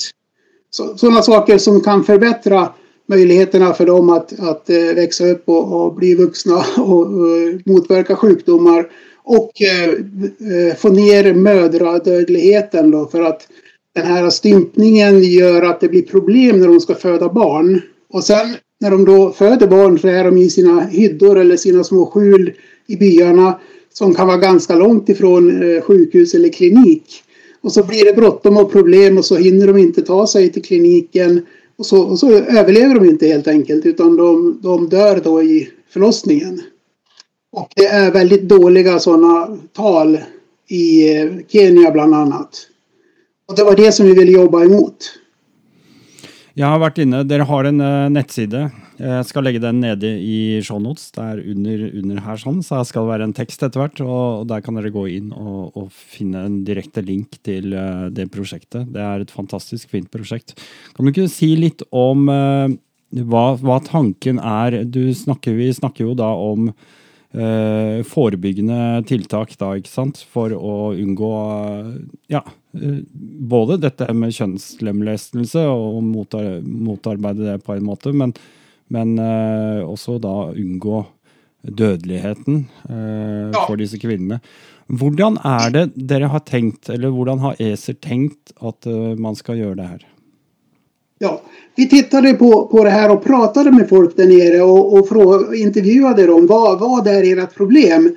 [0.95, 2.69] Sådana saker som kan förbättra
[3.07, 7.59] möjligheterna för dem att, att eh, växa upp och, och bli vuxna och, och eh,
[7.65, 8.87] motverka sjukdomar
[9.23, 13.47] och eh, eh, få ner mödradödligheten då för att
[13.93, 17.81] den här stympningen gör att det blir problem när de ska föda barn.
[18.09, 21.83] Och sen när de då föder barn så är de i sina hyddor eller sina
[21.83, 22.53] små skjul
[22.87, 23.59] i byarna
[23.97, 27.23] som kan vara ganska långt ifrån eh, sjukhus eller klinik.
[27.61, 30.63] Och så blir det bråttom och problem och så hinner de inte ta sig till
[30.63, 31.45] kliniken.
[31.77, 35.69] Och så, och så överlever de inte helt enkelt utan de, de dör då i
[35.89, 36.61] förlossningen.
[37.51, 40.17] Och det är väldigt dåliga sådana tal
[40.67, 42.67] i eh, Kenya bland annat.
[43.47, 45.19] Och det var det som vi ville jobba emot.
[46.59, 48.69] Jag har varit inne, dere har en uh, nettside.
[48.97, 53.11] Jag ska lägga den nede i shownotes, där under, under här sånn, så ska det
[53.11, 56.41] vara en text etter hvert, og, og der kan dere gå in och og finne
[56.47, 58.93] en direkte link till uh, eh, det projektet.
[58.93, 60.57] Det är ett fantastiskt fint projekt.
[60.95, 64.83] Kan du inte säga lite om eh, uh, vad, vad tanken är?
[64.83, 66.73] Du snakker, vi snackar ju då om
[67.37, 70.23] eh, forebyggende tiltak da, ikke sant?
[70.31, 71.31] for å unngå
[72.33, 72.43] ja,
[72.77, 73.01] eh,
[73.53, 78.33] både dette med kjønnslemlestelse og motar motarbeide det på en måte, men,
[78.93, 81.05] men eh, også da unngå
[81.67, 83.63] dødeligheten eh, ja.
[83.65, 84.41] for disse kvinnene.
[84.87, 89.59] Hvordan er det dere har tenkt, eller hvordan har ESER tenkt at uh, man skal
[89.59, 90.05] gjøre det her?
[91.19, 91.41] Ja,
[91.75, 95.53] vi tittade på, på det här och pratade med folk där nere och, och frå,
[95.53, 96.47] intervjuade dem.
[96.47, 98.15] Vad, vad är ert problem?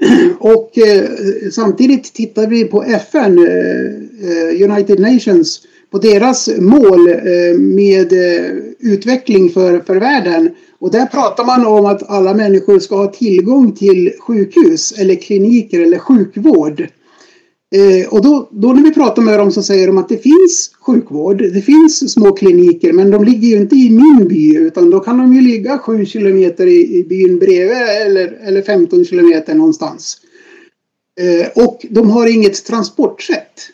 [0.38, 1.04] Och eh,
[1.52, 9.50] samtidigt tittade vi på FN, eh, United Nations, på deras mål eh, med eh, utveckling
[9.50, 10.50] för, för världen.
[10.78, 15.80] Och där pratar man om att alla människor ska ha tillgång till sjukhus eller kliniker
[15.80, 16.86] eller sjukvård.
[17.74, 20.70] Eh, och då, då när vi pratar med dem så säger de att det finns
[20.80, 25.00] sjukvård, det finns små kliniker men de ligger ju inte i min by utan då
[25.00, 27.76] kan de ju ligga 7 kilometer i, i byn bredvid
[28.06, 30.16] eller, eller 15 kilometer någonstans.
[31.20, 33.70] Eh, och de har inget transportsätt.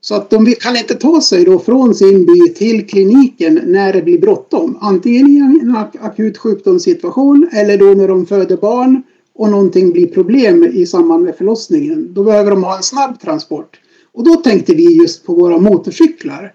[0.00, 4.02] Så att de kan inte ta sig då från sin by till kliniken när det
[4.02, 4.78] blir bråttom.
[4.80, 9.02] Antingen i en akut sjukdomssituation eller då när de föder barn
[9.38, 13.80] och någonting blir problem i samband med förlossningen, då behöver de ha en snabb transport.
[14.12, 16.52] Och då tänkte vi just på våra motorcyklar.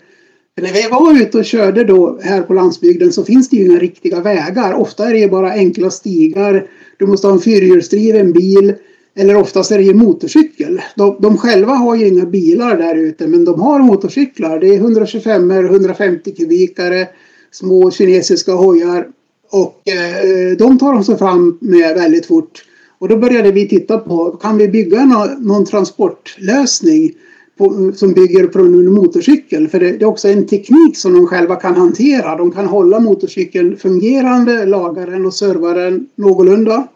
[0.56, 3.66] För när vi var ute och körde då här på landsbygden så finns det ju
[3.66, 4.74] inga riktiga vägar.
[4.74, 6.68] Ofta är det bara enkla stigar.
[6.98, 8.74] Du måste ha en fyrhjulsdriven bil.
[9.16, 10.82] Eller oftast är det ju motorcykel.
[10.96, 14.60] De, de själva har ju inga bilar där ute men de har motorcyklar.
[14.60, 17.08] Det är 125 150 kubikare,
[17.52, 19.08] små kinesiska hojar.
[19.52, 22.64] Och eh, de tar de sig fram med väldigt fort.
[23.04, 27.12] Och då började vi titta på, kan vi bygga någon, någon transportlösning
[27.58, 29.68] på, som bygger på en motorcykel?
[29.68, 32.38] För det, det, är också en teknik som de själva kan hantera.
[32.38, 36.88] De kan hålla motorcykeln fungerande, laga den och serva den någorlunda.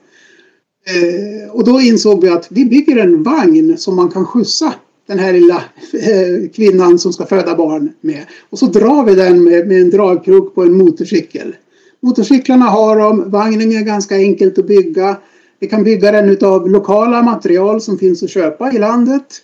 [0.88, 4.74] Eh, och då insåg vi att vi bygger en vagn som man kan skjutsa
[5.08, 8.22] den här lilla eh, kvinnan som ska föda barn med.
[8.50, 11.56] Och så drar vi den med, med en dragkrok på en motorcykel.
[12.02, 15.17] Motorcyklarna har de, vagnen är ganska enkelt att bygga.
[15.60, 19.41] Vi kan bygga den av lokala material som finns att köpa i landet.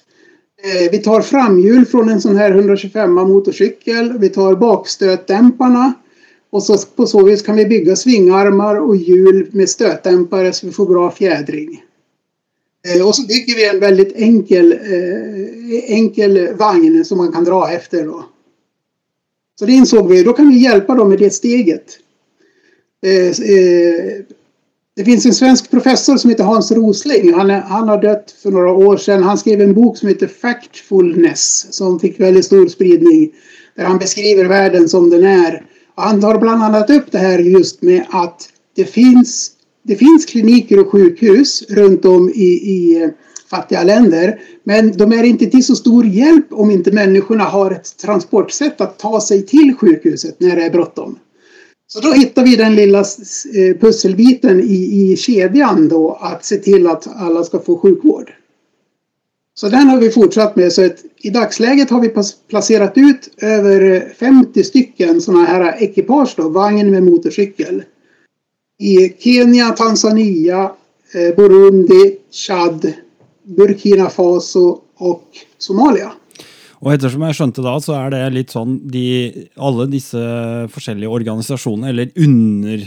[0.64, 4.18] Eh, vi tar framhjul från en sån här 125 motorcykel.
[4.20, 5.94] Vi tar bakstötdämparna.
[6.50, 10.72] Och så på så vis kan vi bygga svingarmar och hjul med stötdämpare så vi
[10.72, 11.84] får bra fjädring.
[12.88, 17.72] Eh, och så bygger vi en väldigt enkel, eh, enkel vagn som man kan dra
[17.72, 18.06] efter.
[18.06, 18.26] Då.
[19.60, 22.00] Så det insåg vi, då kan vi hjälpa dem med det steget.
[24.96, 27.34] Det finns en svensk professor som heter Hans Rosling.
[27.34, 29.24] Han, är, han har dött för några år sedan.
[29.24, 33.32] Han skrev en bok som heter Factfulness som fick väldigt stor spridning.
[33.76, 35.66] Där han beskriver världen som den är.
[35.96, 39.52] Och han tar bland annat upp det här just med att det finns,
[39.84, 43.10] det finns kliniker och sjukhus runt om i, i eh,
[43.50, 44.40] fattiga länder.
[44.64, 49.00] Men de är inte till så stor hjälp om inte människorna har ett transportsätt att
[49.00, 51.18] ta sig till sjukhuset när det är bråttom.
[51.94, 56.88] Så då hittar vi den lilla eh, pusselbiten i, i kedjan då att se till
[56.88, 58.34] att alla ska få sjukvård.
[59.54, 60.74] Så den har vi fortsatt med.
[60.74, 62.14] Så att I dagsläget har vi
[62.50, 67.84] placerat ut över 50 stycken sådana här ekipage, då, vagn med motorcykel.
[68.80, 70.72] I Kenya, Tanzania,
[71.14, 72.94] eh, Burundi, Chad,
[73.44, 75.28] Burkina Faso och
[75.58, 76.12] Somalia.
[76.84, 79.06] Og ettersom jeg skjønte da, så er det litt sånn de,
[79.56, 80.20] Alle disse
[80.74, 82.84] forskjellige organisasjonene, eller under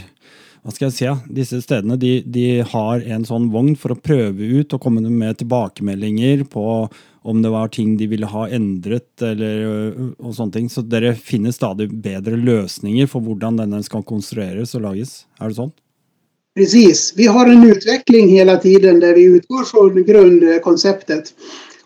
[0.67, 3.99] hva skal jeg si, ja, disse stedene de, de, har en sånn vogn for å
[4.03, 6.65] prøve ut og komme med tilbakemeldinger på
[7.27, 9.61] om det var ting de ville ha endret, eller,
[10.19, 10.67] og sånne ting.
[10.67, 15.21] Så dere finner stadig bedre løsninger for hvordan denne skal konstrueres og lages?
[15.39, 15.71] Er det sånn?
[16.57, 17.13] Precis.
[17.15, 21.33] Vi har en utveckling hela tiden där vi utgår från grundkonceptet.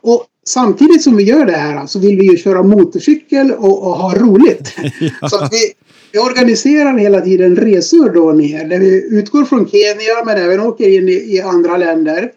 [0.01, 3.95] Och samtidigt som vi gör det här så vill vi ju köra motorcykel och, och
[3.95, 4.73] ha roligt.
[5.21, 5.29] ja.
[5.29, 5.73] Så att vi,
[6.11, 10.89] vi organiserar hela tiden resor då ner där vi utgår från Kenya men även åker
[10.89, 12.31] in i, i andra länder.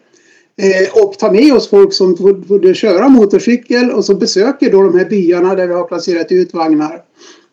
[0.57, 4.97] Eh, och tar med oss folk som får köra motorcykel och så besöker då de
[4.97, 7.01] här byarna där vi har placerat ut vagnar.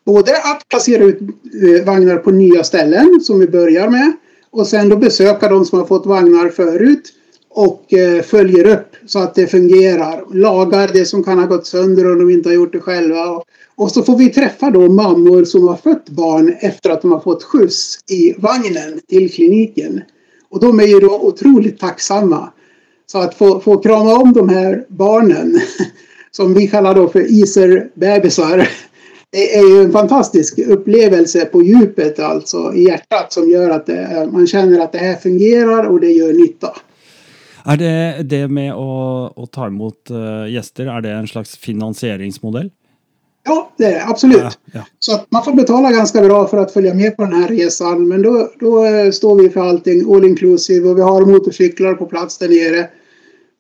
[0.05, 4.13] Både att placera ut eh, vagnar på nya ställen som vi börjar med
[4.51, 7.13] och sen då besöka de som har fått vagnar förut
[7.55, 10.25] och eh, följer upp så att det fungerar.
[10.35, 13.27] Lagar det som kan ha gått sönder om de inte har gjort det själva.
[13.31, 13.45] Och,
[13.75, 17.21] och så får vi träffa då mammor som har fött barn efter att de har
[17.21, 20.01] fått skjuts i vagnen till kliniken.
[20.51, 22.53] Och de är ju då otroligt tacksamma.
[23.07, 25.61] Så att få, få krama om de här barnen
[26.31, 28.69] som vi kallar då för iserbebisar
[29.31, 34.29] det är ju en fantastisk upplevelse på djupet, alltså i hjärtat, som gör att det,
[34.33, 36.77] man känner att det här fungerar och det gör nytta.
[37.65, 42.71] Är det det med att, att ta emot uh, gäster, är det en slags finansieringsmodell?
[43.45, 44.41] Ja, det är det absolut.
[44.41, 44.81] Ja, ja.
[44.99, 48.09] Så att man får betala ganska bra för att följa med på den här resan.
[48.09, 52.07] Men då, då eh, står vi för allting all inclusive och vi har motorcyklar på
[52.07, 52.89] plats där nere.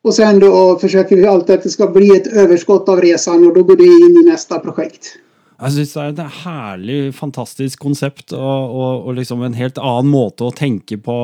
[0.05, 3.55] Och sen då försöker vi alltid att det ska bli ett överskott av resan och
[3.55, 5.19] då går det in i nästa projekt.
[5.63, 10.11] Jeg syns det er et herlig, fantastisk konsept, og, og, og, liksom en helt annen
[10.11, 11.19] måte å tenke på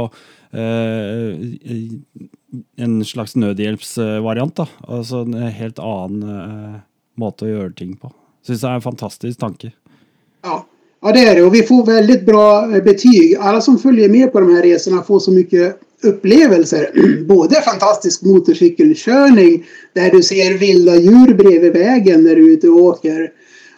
[0.55, 1.33] eh,
[2.77, 4.57] en slags nødhjelpsvariant.
[4.57, 4.67] da.
[4.89, 6.81] Altså en helt annen eh,
[7.19, 8.13] måte å gjøre ting på.
[8.47, 9.73] Syns det er en fantastisk tanke.
[10.43, 10.65] Ja.
[11.03, 11.43] ja, det är det.
[11.43, 13.37] Och vi får väldigt bra eh, betyg.
[13.41, 16.91] Alla som följer med på de här resorna får så mycket upplevelser.
[17.29, 22.83] Både fantastisk motorcykelkörning där du ser vilda djur bredvid vägen när du är ute och
[22.83, 23.33] åker.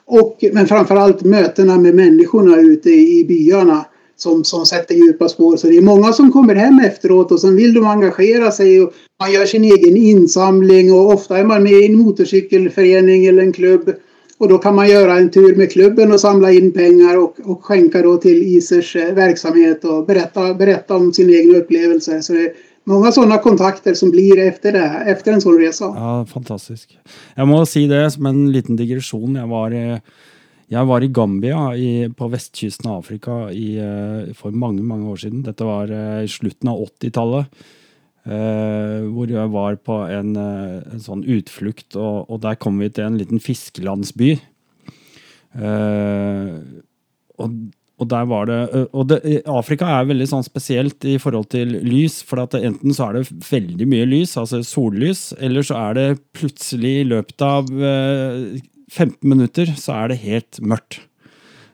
[0.04, 3.84] Och, men framförallt mötena med människorna ute i byarna
[4.22, 5.56] som, som sätter djupa spår.
[5.56, 8.92] Så det är många som kommer hem efteråt och sen vill de engagera sig och
[9.20, 13.52] man gör sin egen insamling och ofta är man med i en motorcykelförening eller en
[13.52, 13.90] klubb.
[14.38, 17.64] Och då kan man göra en tur med klubben och samla in pengar och, och
[17.64, 22.22] skänka då till Isers eh, verksamhet och berätta, berätta om sin egen upplevelse.
[22.22, 22.52] Så det,
[22.84, 25.84] många sådana kontakter som blir efter, det, efter en sån resa.
[25.84, 26.98] Ja, fantastisk.
[27.34, 29.34] Jag måste säga det som en liten digression.
[29.34, 29.98] Jag var, eh,
[30.72, 35.10] jag var i Gambia i, på västkusten av Afrika i, eh, for för många, många
[35.10, 35.42] år sedan.
[35.42, 37.46] Dette var eh, i slutet av 80-talet.
[38.22, 43.04] Eh, hvor jag var på en, en sånn utflukt, och, og, där kom vi till
[43.04, 44.32] en liten fiskelandsby.
[45.52, 46.54] Eh,
[47.38, 47.60] og,
[47.98, 52.22] og der var det, og det, Afrika er veldig sånn spesielt i forhold til lys.
[52.22, 56.10] For at enten så er det veldig mye lys, altså sollys, eller så er det
[56.30, 57.74] plutselig i løpet av
[58.90, 61.00] 15 minutter så er det helt mørkt.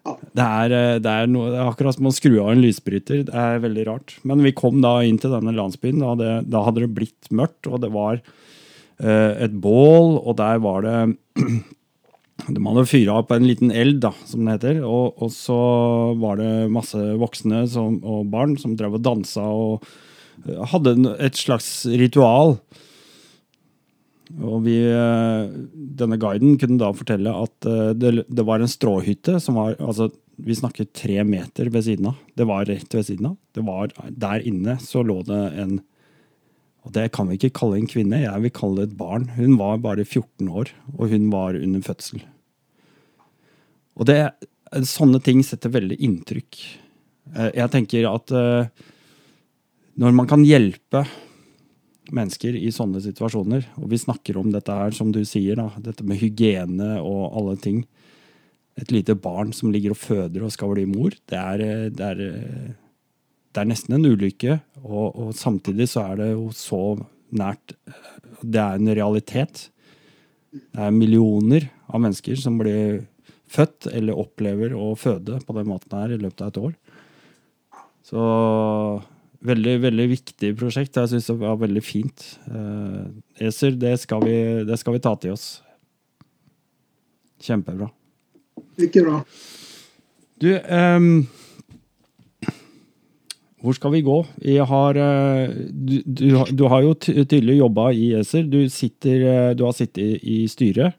[0.06, 3.24] Det er, det er, noe, det er akkurat som å skru av en lysbryter.
[3.26, 4.18] Det er veldig rart.
[4.28, 6.02] Men vi kom da inn til denne landsbyen.
[6.02, 10.62] Da, det, da hadde det blitt mørkt, og det var uh, et bål, og der
[10.62, 11.00] var det
[12.46, 14.82] de hadde fyra på en liten eld, da, som det heter.
[14.86, 15.58] Og, og så
[16.20, 19.86] var det masse voksne som, og barn som drev og dansa og
[20.44, 22.58] eh, hadde et slags ritual.
[24.34, 29.38] Og vi, eh, denne guiden kunne da fortelle at eh, det, det var en stråhytte
[29.42, 32.16] som var altså, Vi snakket tre meter ved siden av.
[32.36, 33.36] Det var rett ved siden av.
[33.56, 35.78] Det var, der inne så lå det en
[36.86, 39.24] og det kan vi ikke kalle en kvinne, jeg vil kalle det et barn.
[39.34, 42.20] Hun var bare 14 år, og hun var under fødsel.
[43.98, 44.20] Og det,
[44.86, 46.60] sånne ting setter veldig inntrykk.
[47.32, 48.30] Eh, jeg tenker at
[49.98, 51.02] når man kan hjelpe
[52.14, 56.06] mennesker i sånne situasjoner, og vi snakker om dette her, som du sier, da, dette
[56.06, 57.86] med hygiene og alle ting
[58.76, 62.18] Et lite barn som ligger og føder og skal bli mor, det er, det er
[63.56, 66.80] det er nesten en ulykke, og, og, samtidig så er det jo så
[67.32, 67.72] nært
[68.44, 69.70] Det er en realitet.
[70.52, 73.06] Det er millioner av mennesker som blir
[73.48, 76.74] født eller opplever å føde på den måten her i løpet av et år.
[78.04, 78.26] Så
[79.40, 80.96] veldig, veldig viktig prosjekt.
[80.96, 82.26] Jeg syns det var veldig fint.
[82.48, 83.08] Uh,
[83.40, 84.36] ESER, det skal, vi,
[84.68, 85.46] det skal vi ta til oss.
[87.46, 87.90] Kjempebra.
[88.80, 89.20] Ikke bra.
[90.40, 91.26] Du, um,
[93.64, 94.16] hvor skal vi gå?
[94.68, 98.44] Har, eh, du, du, du, har jo tydelig jobba i ESER.
[98.46, 100.94] Du, sitter, eh, du har sittet i styret.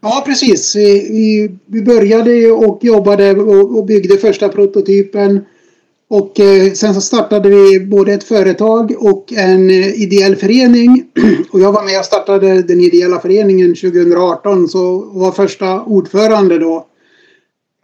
[0.00, 0.76] Ja, precis.
[0.76, 5.44] Vi, vi började och jobbade och byggde första prototypen.
[6.10, 11.04] Och eh, sen så startade vi både ett företag och en eh, ideell förening.
[11.52, 16.86] Och jag var med och startade den ideella föreningen 2018 så var första ordförande då.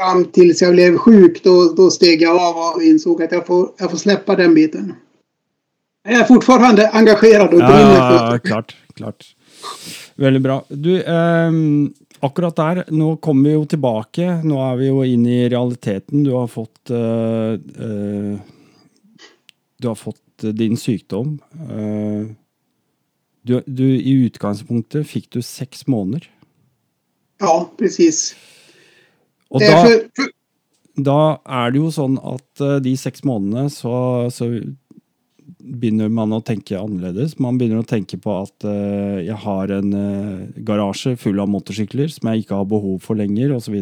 [0.00, 3.70] Fram tills jag blev sjuk då, då steg jag av och insåg att jag får,
[3.78, 4.94] jag får släppa den biten.
[6.08, 8.38] Jag är fortfarande engagerad och brinner ja, för det.
[8.38, 9.24] Klart, klart.
[10.14, 10.64] Väldigt bra.
[10.68, 11.94] Du, um,
[12.26, 14.28] akkurat der, nå kommer vi jo tilbake.
[14.46, 16.24] Nå er vi jo inne i realiteten.
[16.26, 18.38] Du har fått uh, uh,
[19.78, 21.38] Du har fått din sykdom.
[21.56, 22.32] Uh,
[23.46, 26.26] du, du, I utgangspunktet fikk du seks måneder.
[27.42, 28.34] Ja, precis.
[29.52, 29.84] Og da,
[30.98, 33.94] da er det jo sånn at de seks månedene så,
[34.34, 34.48] så
[35.66, 37.38] begynner man å tenke annerledes.
[37.42, 42.12] Man begynner å tenke på at uh, jeg har en uh, garasje full av motorsykler
[42.12, 43.80] som jeg ikke har behov for lenger, osv.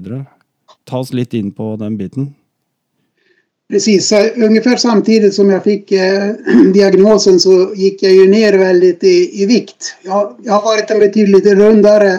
[0.89, 2.33] Ta oss litt in på den biten.
[3.71, 6.33] Precis, ungefär samtidigt som jag fick eh,
[6.75, 9.97] diagnosen så gick jag ju ner väldigt i, i vikt.
[10.03, 12.13] Jag, jag har varit en betydligt rundare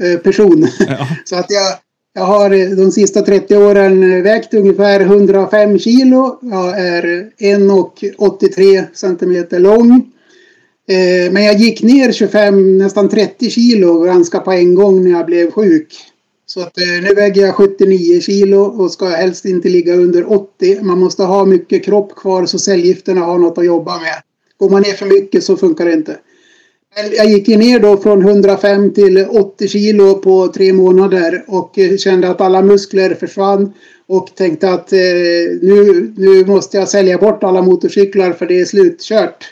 [0.00, 0.68] eh, person.
[0.78, 1.08] Ja.
[1.24, 1.74] så att jag,
[2.16, 6.38] jag har eh, de sista 30 åren eh, vägt ungefär 105 kilo.
[6.42, 10.10] Jag är 1,83 centimeter lång.
[10.88, 15.26] Eh, men jag gick ner 25, nästan 30 kilo ganska på en gång när jag
[15.26, 15.94] blev sjuk.
[16.46, 20.82] Så att nu väger jag 79 kilo och ska helst inte ligga under 80.
[20.82, 24.22] Man måste ha mycket kropp kvar så cellgifterna har något att jobba med.
[24.58, 26.16] Går man ner för mycket så funkar det inte.
[26.96, 32.30] Jag gick ner då från 105 till 80 kilo på tre månader och eh, kände
[32.30, 33.72] att alla muskler försvann
[34.06, 34.98] och tänkte att eh,
[35.62, 39.44] nu, nu måste jag sälja bort alla motorcyklar för det är slutkört.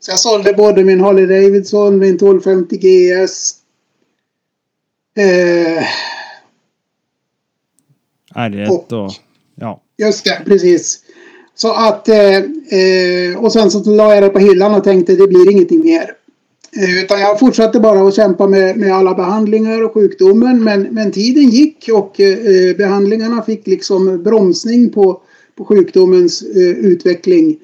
[0.00, 3.54] Så jag sålde både min Harley Davidson, min 1250 GS.
[5.16, 5.84] Eh,
[8.34, 9.12] R1 och, och,
[9.54, 9.82] ja.
[9.98, 11.00] Just det, precis.
[11.54, 15.28] Så att eh, eh, och sen så la jag det på hyllan och tänkte det
[15.28, 16.14] blir ingenting mer.
[16.72, 20.64] Utan jag fortsatte bara att kämpa med, med alla behandlingar och sjukdomen.
[20.64, 25.22] Men, men tiden gick och eh, behandlingarna fick liksom bromsning på,
[25.58, 27.58] på sjukdomens eh, utveckling.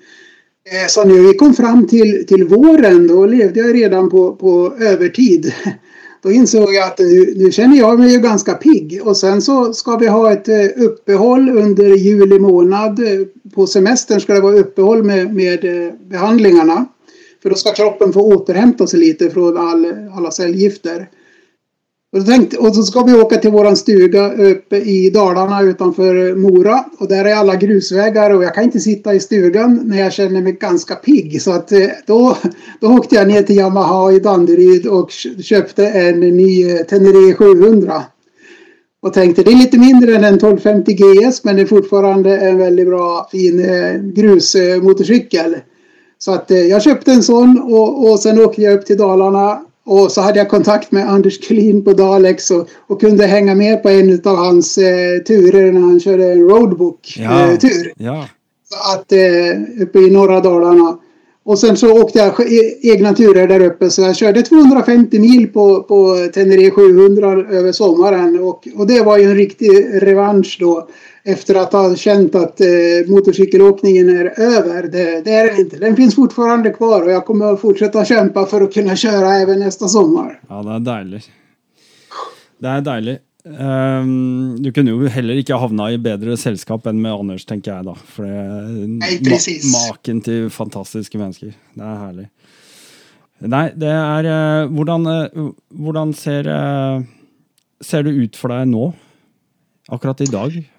[0.70, 4.72] Eh, så när vi kom fram till, till våren då levde jag redan på, på
[4.80, 5.52] övertid.
[6.22, 9.00] Då insåg jag att nu, nu känner jag mig ju ganska pigg.
[9.04, 12.98] Och sen så ska vi ha ett eh, uppehåll under juli månad.
[12.98, 16.86] Eh, på semestern ska det vara uppehåll med, med eh, behandlingarna.
[17.46, 19.86] För då ska kroppen få återhämta sig lite från all,
[20.16, 21.08] alla cellgifter.
[22.12, 26.84] Och, tänkte, och så ska vi åka till våran stuga uppe i Dalarna utanför Mora.
[26.98, 30.42] Och där är alla grusvägar och jag kan inte sitta i stugan när jag känner
[30.42, 31.42] mig ganska pigg.
[31.42, 32.36] Så att eh, då,
[32.80, 35.10] då åkte jag ner till Yamaha i Danderyd och
[35.42, 38.02] köpte en ny eh, Tenere 700.
[39.02, 42.58] Och tänkte det är lite mindre än en 1250 GS men det är fortfarande en
[42.58, 45.56] väldigt bra fin eh, grusmotorcykel.
[46.18, 49.60] Så att eh, jag köpte en sån och, och sen åkte jag upp till Dalarna
[49.86, 53.82] och så hade jag kontakt med Anders Kulin på Dalex och, och kunde hänga med
[53.82, 57.92] på en av hans eh, turer när han körde en roadbook-tur.
[57.96, 58.28] Ja, ja.
[58.68, 60.98] Så att eh, uppe i norra Dalarna.
[61.44, 65.48] Och sen så åkte jag e-, egna turer där uppe så jag körde 250 mil
[65.52, 70.88] på, på Tenere 700 över sommaren och, och det var ju en riktig revansch då
[71.26, 72.66] efter att ha känt att eh,
[73.06, 74.82] motorcykelåkningen är över.
[74.82, 75.76] Det, det, är den inte.
[75.76, 79.58] Den finns fortfarande kvar och jag kommer att fortsätta kämpa för att kunna köra även
[79.58, 80.40] nästa sommar.
[80.48, 81.30] Ja, det är dejligt.
[82.58, 83.22] Det är dejligt.
[83.44, 87.84] Um, du kunde ju heller inte havna i bättre sällskap än med Anders, tänker jag
[87.84, 87.94] då.
[87.94, 88.22] För
[88.86, 89.72] Nej, precis.
[89.72, 91.52] Ma maken till fantastiska människor.
[91.74, 92.28] Det är härligt.
[93.38, 94.62] Nej, det är...
[94.62, 95.06] Uh, hvordan,
[96.06, 97.02] uh, ser, uh,
[97.80, 98.92] ser det ut för dig nu?
[99.88, 100.70] Akkurat idag?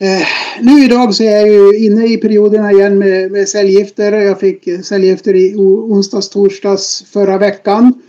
[0.00, 0.26] Eh,
[0.62, 4.12] nu idag så är jag ju inne i perioderna igen med, med cellgifter.
[4.12, 8.02] Jag fick cellgifter i onsdags, torsdags förra veckan.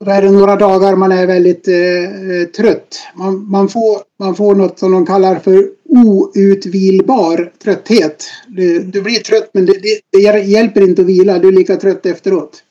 [0.00, 2.98] Och då är det några dagar man är väldigt eh, eh, trött.
[3.14, 8.24] Man, man, får, man får något som de kallar för outvilbar trötthet.
[8.48, 11.38] Du, du blir trött men det, det, det, hjälper inte att vila.
[11.38, 12.62] Du är lika trött efteråt.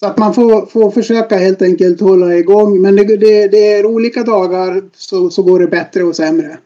[0.00, 2.82] Så att man får, får försöka helt enkelt hålla igång.
[2.82, 6.58] Men det, det, det är olika dagar så, så går det bättre och sämre.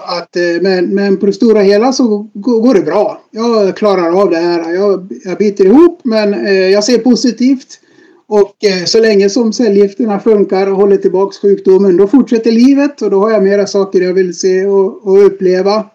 [0.00, 3.20] Att, eh, men, men på det stora hela så går det bra.
[3.30, 4.72] Jag klarar av det här.
[4.74, 7.80] Jag, jag biter ihop men eh, jag ser positivt.
[8.26, 13.10] Och eh, så länge som cellgifterna funkar och håller tillbaks sjukdomen då fortsätter livet och
[13.10, 15.86] då har jag mera saker jag vill se och, och uppleva.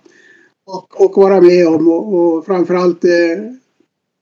[0.65, 3.11] Och, och vara med om och, och framförallt eh,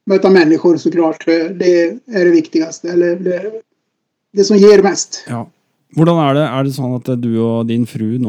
[0.06, 1.26] möta människor såklart.
[1.26, 2.90] Det är det viktigaste.
[2.90, 3.52] Eller det,
[4.34, 5.26] det som ger mest.
[5.30, 5.50] Ja.
[5.96, 6.42] Hur är det?
[6.42, 8.28] Är det så att du och din fru nu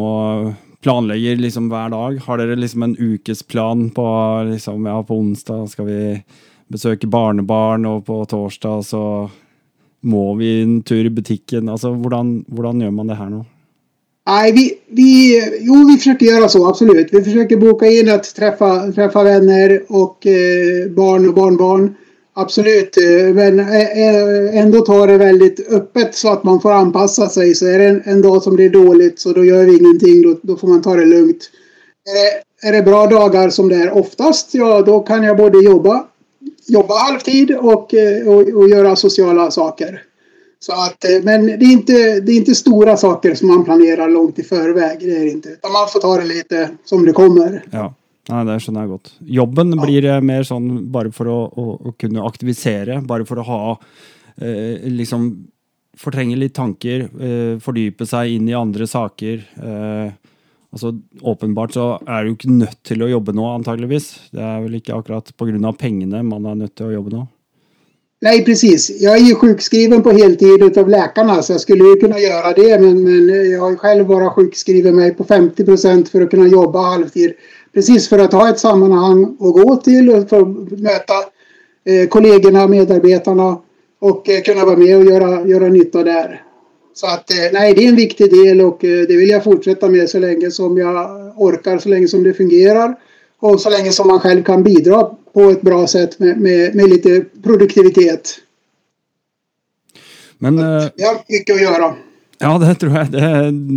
[0.89, 2.20] planlägger liksom hver dag?
[2.24, 6.22] Har dere liksom en ukesplan på liksom, ja, på onsdag Ska vi
[6.68, 9.30] besöka barnebarn, och på torsdag så
[10.01, 11.68] må vi en tur i butiken?
[11.68, 13.45] Alltså, hvordan, hvordan man det här nu?
[14.26, 17.09] Nej, vi, vi, jo, vi försöker göra så, absolut.
[17.12, 21.95] Vi försöker boka in att träffa, träffa vänner och eh, barn och barnbarn.
[22.41, 27.28] Absolut, eh, men eh, eh, ändå tar det väldigt öppet så att man får anpassa
[27.28, 27.55] sig.
[27.55, 30.22] Så är det en, en dag som det är dåligt så då gör vi ingenting,
[30.22, 31.51] då, då får man ta det lugnt.
[32.11, 35.59] Är det, är det bra dagar som det är oftast, ja då kan jag både
[35.59, 36.05] jobba,
[36.66, 40.03] jobba halvtid och, eh, och, och göra sociala saker.
[40.61, 44.39] Så att, men det är, inte, det är inte stora saker som man planerar långt
[44.39, 44.99] i förväg.
[45.01, 45.49] Det är det inte.
[45.49, 47.64] Utan man får ta det lite som det kommer.
[47.70, 47.95] Ja.
[48.28, 49.12] Nei, det skjønner jeg godt.
[49.38, 49.84] Jobben ja.
[49.84, 53.62] blir mer sånn bare for å, å, å, kunne aktivisere, bare for å ha
[54.40, 55.30] eh, liksom
[55.98, 59.40] Fortrenge litt tanker, eh, fordype seg inn i andre saker.
[59.58, 60.12] Eh,
[60.70, 60.92] altså,
[61.26, 64.06] Åpenbart så er du ikke nødt til å jobbe nå, antageligvis.
[64.30, 65.72] Det er vel ikke akkurat pga.
[65.72, 67.26] pengene man er nødt till att jobba nu?
[68.20, 69.00] Nej, precis.
[69.00, 72.80] Jag är ju sjukskriven på heltid av läkarna så jag skulle ju kunna göra det
[72.80, 76.80] men, men jag har själv bara sjukskriven mig på 50 procent för att kunna jobba
[76.80, 77.32] halvtid.
[77.78, 81.14] Precis för att ha ett sammanhang att gå till och få möta
[81.84, 83.58] eh, kollegorna, medarbetarna
[83.98, 86.42] och eh, kunna vara med och göra, göra nytta där.
[86.94, 89.88] Så att eh, nej, det är en viktig del och eh, det vill jag fortsätta
[89.88, 92.96] med så länge som jag orkar, så länge som det fungerar
[93.38, 96.88] och så länge som man själv kan bidra på ett bra sätt med, med, med
[96.88, 98.38] lite produktivitet.
[100.38, 101.94] Men, att, jag har mycket att göra.
[102.39, 103.12] Ja, det tror jeg.
[103.14, 103.28] Det,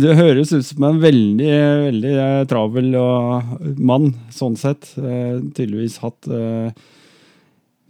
[0.04, 1.52] det høres ut som en veldig,
[1.88, 3.52] veldig eh, travel eh,
[3.82, 4.92] mann, sånn sett.
[5.00, 6.70] Eh, tydeligvis hatt eh,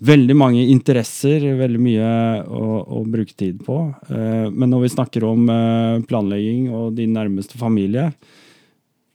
[0.03, 2.15] veldig mange interesser, veldig mye
[2.49, 3.77] å, å, bruke tid på.
[4.09, 8.09] Men når vi snakker om eh, planlegging og din nærmeste familie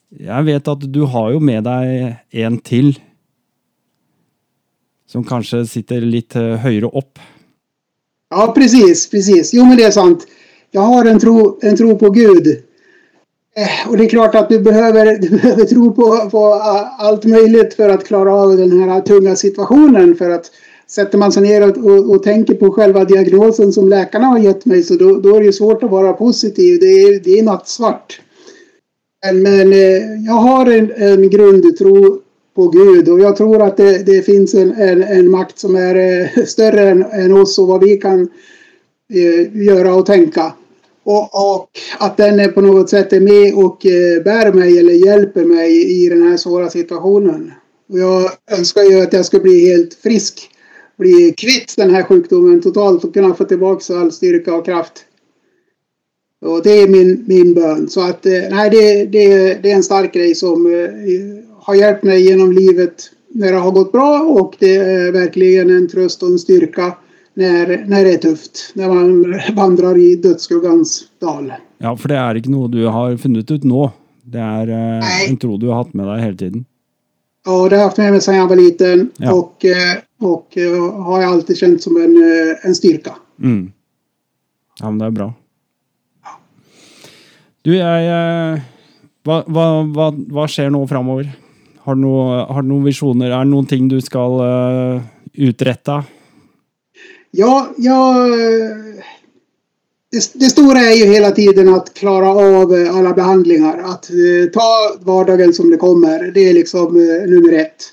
[0.07, 2.93] Jeg vet at du har jo med deg en til
[5.07, 7.19] som kanske sitter lite eh, högre upp.
[8.29, 9.53] Ja, precis, precis.
[9.53, 10.27] Jo, men det är sant
[10.71, 12.47] jag har en tro, en tro på Gud.
[13.55, 16.45] Eh, och det är klart att du behöver, du behöver tro på, på
[16.99, 20.15] allt möjligt för att klara av den här tunga situationen.
[20.15, 20.51] För att
[20.87, 24.65] sätter man sig ner och, och, och, tänker på själva diagnosen som läkarna har gett
[24.65, 26.79] mig så då, då är det svårt att vara positiv.
[26.79, 28.21] Det är, det är nattsvart.
[29.25, 32.21] Men, men eh, jag har en, en grundtro
[32.55, 35.95] på Gud och jag tror att det, det finns en, en, en, makt som är
[35.95, 38.29] eh, större än, än oss och vad vi kan
[39.13, 40.53] Eh, göra och tänka.
[41.03, 44.93] Och, och, att den är på något sätt är med och eh, bär mig eller
[44.93, 47.51] hjälper mig i den här svåra situationen.
[47.89, 50.49] Och jag önskar ju att jag ska bli helt frisk.
[50.97, 54.93] Bli kvitt den här sjukdomen totalt och kunna få tillbaka all styrka och kraft.
[56.41, 57.89] Och det är min, min bön.
[57.89, 60.89] Så att eh, nej, det, det, det är en stark grej som eh,
[61.59, 65.87] har hjälpt mig genom livet när det har gått bra och det är verkligen en
[65.87, 66.93] tröst och en styrka
[67.37, 68.71] när, när det är tufft.
[68.73, 71.53] När man vandrar i dödsskuggans dal.
[71.77, 73.89] Ja, för det är inte något du har funnit ut nu.
[74.23, 76.65] Det är eh, en tro du har haft med dig hela tiden.
[77.45, 79.33] Ja, det har jag haft med mig sedan jag var liten ja.
[79.33, 82.15] och, eh, och eh, har jag alltid känt som en,
[82.63, 83.15] en styrka.
[83.43, 83.71] Mm.
[84.79, 85.33] Ja, men det är bra.
[87.61, 88.61] Du, jag...
[89.23, 91.31] Vad, vad, vad, vad sker nu framöver?
[91.77, 93.31] Har du, no, har du några visioner?
[93.31, 95.01] Är det någonting du ska uh,
[95.33, 96.03] uträtta?
[97.31, 98.27] Ja, ja
[100.11, 103.77] det, det, stora är ju hela tiden att klara av eh, alla behandlingar.
[103.77, 106.31] Att eh, ta vardagen som det kommer.
[106.31, 107.83] Det är liksom eh, nummer ett.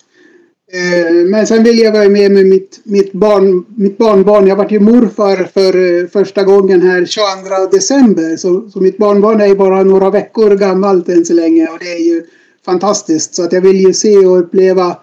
[0.73, 4.47] Eh, men sen vill jag vara med med mitt, mitt, barn, mitt barnbarn.
[4.47, 7.27] Jag vart ju morfar för eh, första gången här 22
[7.73, 8.37] december.
[8.37, 11.67] Så, så mitt barnbarn är ju bara några veckor gammalt än så länge.
[11.67, 12.23] Och det är ju
[12.65, 13.35] fantastiskt.
[13.35, 14.97] Så att jag vill ju se och uppleva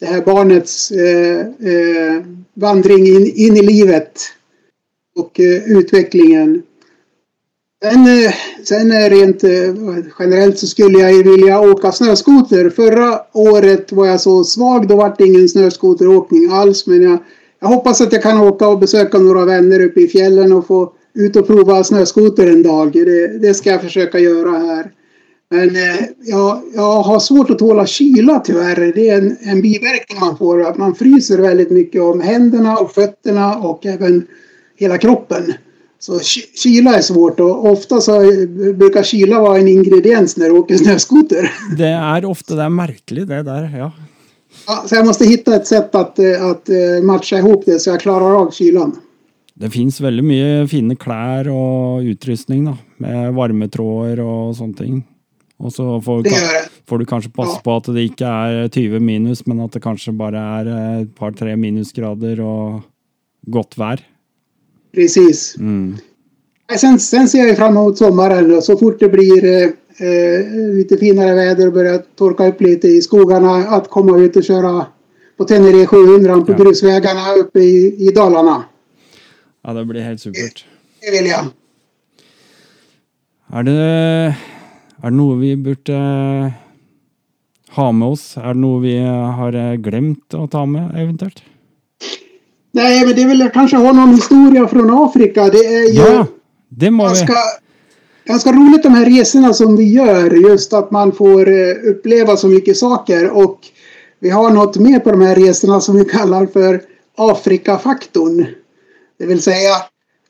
[0.00, 2.22] det här barnets eh, eh,
[2.60, 4.20] vandring in, in, i livet
[5.16, 6.62] och eh, utvecklingen.
[7.82, 8.32] Sen, eh,
[8.64, 9.50] sen rent eh,
[10.18, 12.70] generellt så skulle jag vilja åka snöskoter.
[12.70, 16.86] Förra året var jag så svag, då var det ingen snöskoteråkning alls.
[16.86, 17.18] Men jag,
[17.60, 20.92] jag hoppas att jag kan åka och besöka några vänner uppe i fjällen och få
[21.14, 22.92] ut och prova snöskoter en dag.
[22.92, 24.92] Det, det ska jag försöka göra här.
[25.50, 28.92] Men eh, jag, jag har svårt att tåla kyla tyvärr.
[28.94, 30.66] Det är en, en biverkning man får.
[30.66, 34.26] Att man fryser väldigt mycket om händerna och fötterna och även
[34.76, 35.52] hela kroppen.
[36.00, 36.20] Så
[36.62, 38.20] kyla är svårt och ofta så
[38.74, 41.52] brukar kyla vara en ingrediens när du åker snöskoter.
[41.78, 43.92] Det är ofta det är märkligt det där, ja.
[44.66, 44.84] ja.
[44.86, 46.68] Så jag måste hitta ett sätt att, att
[47.02, 48.96] matcha ihop det så jag klarar av kylan.
[49.58, 52.76] Det fins veldig mye fine klær og utrustning, da.
[53.02, 55.00] Med varmetråder og sånne
[55.60, 56.68] Og så får, Det det.
[56.86, 57.62] får du kanskje passe Ja.
[57.64, 61.56] på at det ikke er 20 minus, men at det kanskje bare er et par-tre
[61.56, 62.82] minusgrader og
[63.50, 63.98] godt vær.
[64.94, 65.56] Precis.
[65.58, 65.96] Mm.
[66.76, 70.96] Sen, sen ser jag fram emot sommaren och så fort det blir eh, eh, lite
[70.96, 74.86] finare väder och börjar torka upp lite i skogarna att komma ut och köra
[75.38, 76.56] på Tenere 700 på Ja.
[76.58, 78.64] grusvägarna uppe i, i Dalarna.
[79.64, 80.64] Ja, det blir helt supert.
[81.00, 81.44] Det vill jag.
[83.52, 84.36] Er det,
[85.02, 85.98] er det noe vi burde
[87.76, 88.36] ha med oss?
[88.36, 88.96] Er det noe vi
[89.38, 91.42] har glemt å ta med, eventuelt?
[92.72, 95.44] Nej, men det är väl kanske ha någon historia från Afrika.
[95.48, 96.26] Det är ju Ja,
[96.68, 97.08] det må vi.
[97.08, 97.34] ganska,
[98.24, 100.30] ganska roligt de här resorna som vi gör.
[100.50, 103.30] Just att man får eh, uppleva så mycket saker.
[103.30, 103.58] Och
[104.20, 106.80] vi har något mer på de här resorna som vi kallar för
[107.16, 108.46] Afrikafaktorn.
[109.18, 109.74] Det vill säga,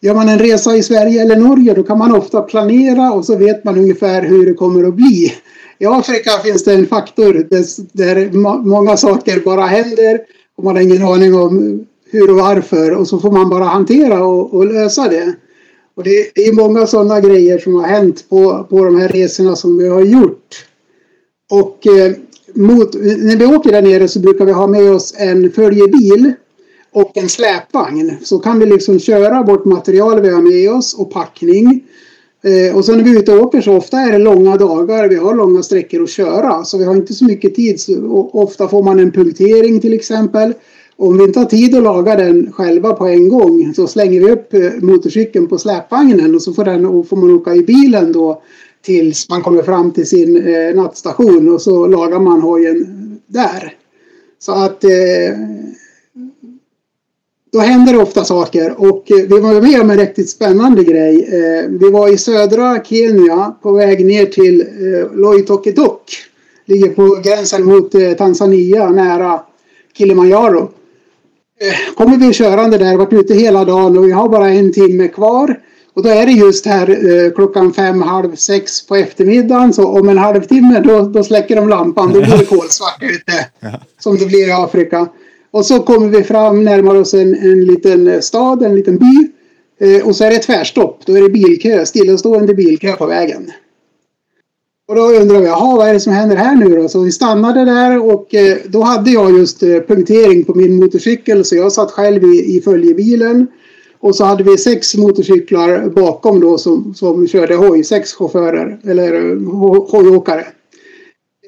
[0.01, 3.37] gör man en resa i Sverige eller Norge då kan man ofta planera och så
[3.37, 5.35] vet man ungefär hur det kommer att bli.
[5.79, 7.47] I Afrika finns det en faktor
[7.93, 8.31] där,
[8.67, 10.21] många saker bara händer
[10.57, 14.25] och man har ingen aning om hur och varför och så får man bara hantera
[14.25, 15.35] och, och lösa det.
[15.97, 19.57] Och det, det är många sådana grejer som har hänt på, på de här resorna
[19.57, 20.65] som vi har gjort.
[21.51, 22.13] Och eh,
[22.55, 26.33] mot, när vi åker där nere så brukar vi ha med oss en följebil
[27.01, 28.17] och en släpvagn.
[28.23, 31.85] Så kan vi liksom köra vårt material vi har med oss och packning.
[32.45, 35.09] Eh, och sen när vi är ute och åker så ofta är det långa dagar.
[35.09, 36.65] Vi har långa sträckor att köra.
[36.65, 37.81] Så vi har inte så mycket tid.
[37.81, 40.55] Så, och ofta får man en punktering till exempel.
[40.97, 44.31] Om vi inte har tid att laga den själva på en gång så slänger vi
[44.31, 48.13] upp eh, motorcykeln på släpvagnen och så får, den, och får man åka i bilen
[48.13, 48.43] då
[48.83, 52.87] tills man kommer fram till sin eh, nattstation och så lagar man hojen
[53.27, 53.75] där.
[54.39, 54.91] Så att eh,
[57.53, 61.25] då händer det ofta saker och eh, vi var med om en riktigt spännande grej.
[61.25, 66.03] Eh, vi var i södra Kenya på väg ner till eh, Loitokedok.
[66.67, 69.41] Ligger på gränsen mot Tanzania nära
[69.99, 70.71] Kilimanjaro.
[71.97, 75.61] Kommer vi körande där, varit ute hela dagen och vi har bara en timme kvar.
[75.95, 79.73] Och då är det just här klockan fem, halv sex på eftermiddagen.
[79.73, 82.13] Så om en halvtimme då, då släcker de lampan.
[82.13, 83.47] Då blir det kolsvart ute.
[83.99, 85.09] Som det blir i Afrika.
[85.51, 89.29] Och så kommer vi fram, närmar oss en, en liten eh, stad, en liten by.
[89.81, 91.07] Eh, och så är det tvärstopp.
[91.07, 93.51] Då är det bilkö, stillastående bilkö på vägen.
[94.89, 96.89] Och då undrar vi, jaha vad är det som händer här nu då?
[96.89, 101.45] Så vi stannade där och eh, då hade jag just eh, punktering på min motorcykel
[101.45, 103.47] så jag satt själv i, i följebilen.
[104.01, 109.15] Och så hade vi sex motorcyklar bakom då som, som körde hoj, sex chaufförer eller
[109.15, 110.47] eh, ho- hojåkare.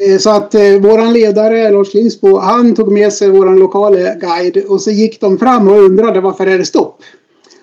[0.00, 4.64] Eh, så att eh, våran ledare Lars Linsbo, han tog med sig våran lokala guide
[4.68, 7.02] och så gick de fram och undrade varför är det stopp?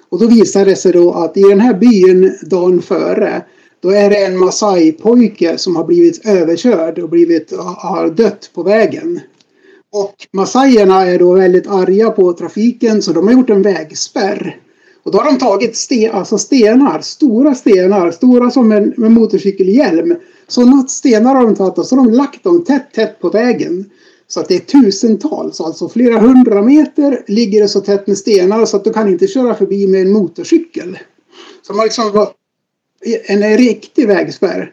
[0.10, 3.42] Och då visade det sig då att i den här byn dagen före
[3.82, 9.20] då är det en Masai-pojke som har blivit överkörd och blivit, har dött på vägen.
[9.92, 14.58] Och Masaierna är då väldigt arga på trafiken så de har gjort en vägspärr.
[15.08, 20.16] Och då har de tagit sten, alltså stenar, stora stenar, stora som en, en motorcykelhjälm.
[20.48, 23.90] Sådana stenar har de tagit och så har de lagt dem tätt, tätt på vägen.
[24.28, 28.66] Så att det är tusentals, alltså flera hundra meter ligger det så tätt med stenar
[28.66, 31.00] så att du kan inte köra förbi med en motorcykel.
[31.68, 32.30] Så man har liksom var
[33.26, 34.72] en riktig vägspärr.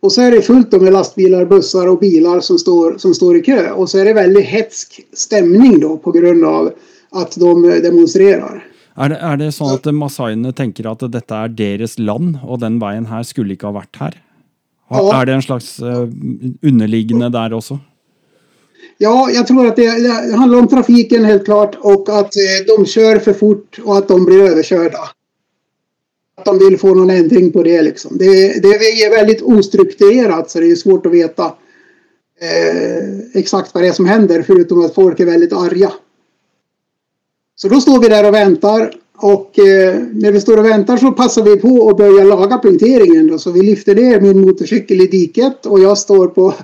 [0.00, 3.42] Och så är det fullt med lastbilar, bussar och bilar som står, som står i
[3.42, 3.70] kö.
[3.70, 6.72] Och så är det väldigt hetsk stämning då på grund av
[7.10, 8.65] att de demonstrerar.
[8.96, 12.78] Er det, er det sånn at masaiene tenker at dette er deres land, og den
[12.80, 14.16] veien her skulle ikke ha vært her?
[14.90, 16.06] Er det en slags eh,
[16.64, 17.78] underliggende der også?
[18.98, 22.86] Ja, jag tror att det, det handlar om trafiken helt klart och att eh, de
[22.86, 24.98] kör för fort och att de blir överkörda.
[26.36, 28.18] Att de vill få någon ändring på det liksom.
[28.18, 31.44] Det, det är väldigt ostrukturerat så det är svårt att veta
[32.40, 35.92] eh, exakt vad det är som händer förutom att folk är väldigt arga.
[37.56, 41.12] Så då står vi där och väntar och eh, när vi står och väntar så
[41.12, 43.26] passar vi på att börja laga punkteringen.
[43.26, 43.38] Då.
[43.38, 46.54] Så vi lyfter ner min motorcykel i diket och jag står på,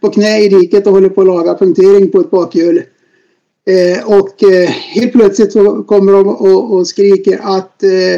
[0.00, 2.82] på knä i diket och håller på att laga punktering på ett bakhjul.
[3.66, 8.14] Eh, och eh, helt plötsligt så kommer de och, och skriker att eh,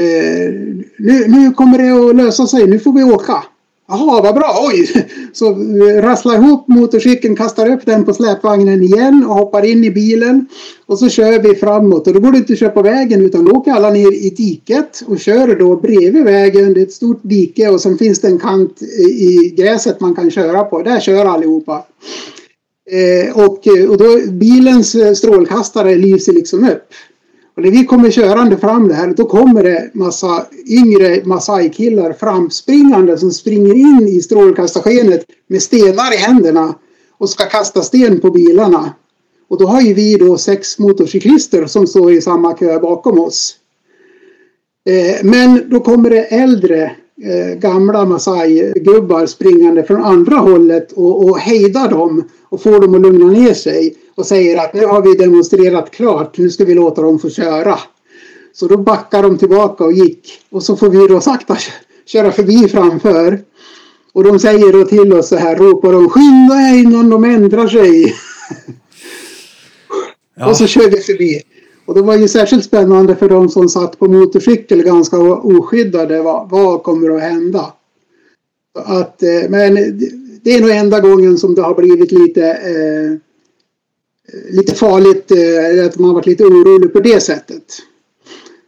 [0.00, 0.52] eh,
[0.98, 3.44] nu, nu kommer det att lösa sig, nu får vi åka.
[3.90, 5.06] Jaha, vad bra, oj!
[5.32, 5.54] Så
[6.00, 10.46] rasslar ihop motorcykeln, kastar upp den på släpvagnen igen och hoppar in i bilen.
[10.86, 13.44] Och så kör vi framåt och då går det inte att köra på vägen utan
[13.44, 16.74] då åker alla ner i diket och kör då bredvid vägen.
[16.74, 20.30] Det är ett stort dike och sen finns det en kant i gräset man kan
[20.30, 20.82] köra på.
[20.82, 21.84] Där kör allihopa.
[22.90, 26.84] Eh, och, och då bilens strålkastare lyser liksom upp.
[27.58, 33.30] Och när vi kommer körande fram där, då kommer det massa yngre Masai-killar framspringande som
[33.30, 36.74] springer in i strålkastarskenet med stenar i händerna
[37.18, 38.94] och ska kasta sten på bilarna.
[39.48, 43.56] Och då har ju vi då sex motorcyklister som står i samma kö bakom oss.
[44.88, 46.82] Eh, men då kommer det äldre
[47.22, 53.00] eh, gamla Masai-gubbar springande från andra hållet och, och hejdar dem och får dem att
[53.00, 57.02] lugna ner sig och säger att nu har vi demonstrerat klart, nu ska vi låta
[57.02, 57.78] dem få köra.
[58.52, 61.56] Så då backar de tillbaka och gick och så får vi då sakta
[62.06, 63.40] köra förbi framför.
[64.12, 67.68] Och de säger då till oss så här, ropar de skynda er innan de ändrar
[67.68, 68.14] sig.
[70.40, 70.50] Ja.
[70.50, 71.42] Och så kör vi förbi.
[71.86, 76.22] Och det var ju särskilt spännande för de som satt på motorcykel ganska oskyddade.
[76.22, 77.72] Vad, vad kommer att hända?
[78.78, 79.74] Att, eh, men
[80.42, 83.27] det är nog enda gången som det har blivit lite, eh,
[84.50, 87.64] lite farligt, eh, att man varit lite orolig på det sättet.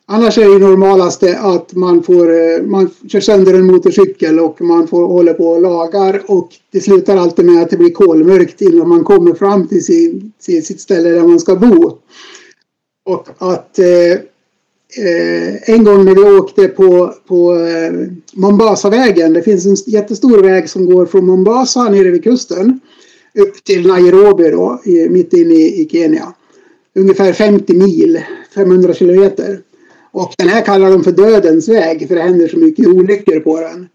[0.06, 4.88] Annars är det normalaste att man får, eh, man kör sönder en motorcykel och man
[4.88, 8.88] får hålla på och lagar och det slutar alltid med att det blir kolmörkt innan
[8.88, 11.98] man kommer fram till sin, till sitt ställe där man ska bo.
[13.04, 14.12] Och att eh,
[15.06, 17.92] eh, en gång när vi åkte på, på eh,
[18.32, 22.80] Mombasavägen, det finns en jättestor väg som går från Mombasa nere vid kusten
[23.34, 26.34] upp till Nairobi då, i, mitt inne i, i Kenya.
[26.94, 28.20] Ungefär 50 mil,
[28.54, 29.60] 500 kilometer.
[30.12, 33.60] Och den här kallar de för dödens väg för det händer så mycket olyckor på
[33.60, 33.88] den.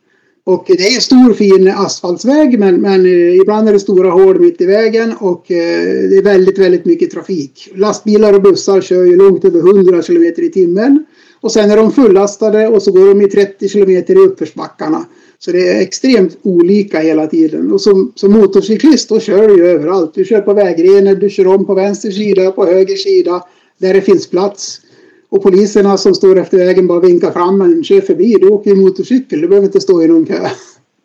[0.43, 4.39] Och det är en stor fin asfaltsväg men, men eh, ibland är det stora hål
[4.39, 7.69] mitt i vägen och eh, det är väldigt, väldigt mycket trafik.
[7.75, 11.05] Lastbilar och bussar kör ju långt över 100 kilometer i timmen.
[11.41, 15.05] Och sen är de fullastade och så går de i 30 kilometer i uppförsbackarna.
[15.45, 17.71] Så det är extremt olika hela tiden.
[17.71, 20.13] Och som, som motorcyklist då kör du ju överallt.
[20.13, 23.43] Du kör på vägrenen, du kör om på vänster sida, på höger sida,
[23.77, 24.81] där det finns plats.
[25.29, 28.35] Och poliserna som står efter vägen bara vinkar fram en, kör förbi.
[28.41, 30.49] Du åker ju motorcykel, du behöver inte stå i någon kö.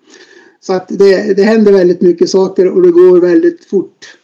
[0.60, 4.16] Så att det, det händer väldigt mycket saker och det går väldigt fort.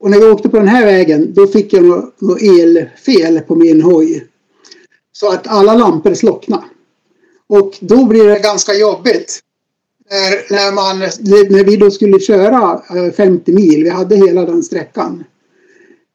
[0.00, 3.54] Och när vi åkte på den här vägen då fick jag något, något elfel på
[3.54, 4.26] min hoj.
[5.12, 6.64] Så att alla lampor slocknade.
[7.48, 9.42] Och då blir det ganska jobbigt.
[10.10, 10.98] När, när, man,
[11.50, 15.24] när vi då skulle köra eh, 50 mil, vi hade hela den sträckan.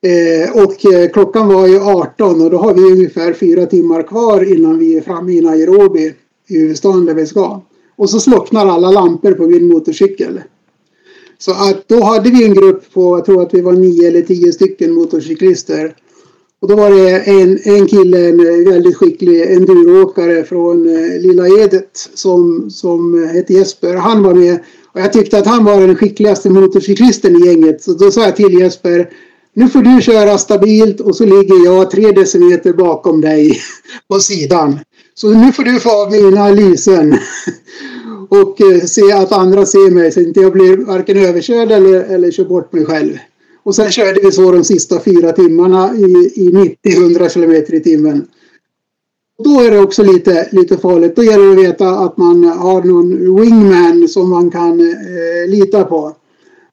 [0.03, 4.53] Eh, och eh, klockan var ju 18 och då har vi ungefär fyra timmar kvar
[4.53, 6.13] innan vi är framme i Nairobi
[6.47, 7.61] i huvudstaden där vi ska.
[7.95, 10.41] Och så slocknar alla lampor på min motorcykel.
[11.37, 14.21] Så att då hade vi en grupp på, jag tror att vi var nio eller
[14.21, 15.95] tio stycken motorcyklister.
[16.61, 22.09] Och då var det en, en kille, en väldigt skicklig enduroåkare från eh, Lilla Edet
[22.13, 23.95] som, som hette Jesper.
[23.95, 24.59] Han var med
[24.93, 27.83] och jag tyckte att han var den skickligaste motorcyklisten i gänget.
[27.83, 29.09] Så då sa jag till Jesper
[29.53, 33.59] nu får du köra stabilt och så ligger jag tre decimeter bakom dig
[34.07, 34.79] på sidan.
[35.15, 37.17] Så nu får du få av mina lysen
[38.29, 42.31] och eh, se att andra ser mig så inte jag blir varken överkörd eller, eller
[42.31, 43.17] kör bort mig själv.
[43.63, 46.49] Och sen körde vi så de sista fyra timmarna i, i
[46.85, 48.27] 90-100 km i timmen.
[49.43, 51.15] Då är det också lite, lite farligt.
[51.15, 55.83] Då gäller det att veta att man har någon wingman som man kan eh, lita
[55.83, 56.15] på.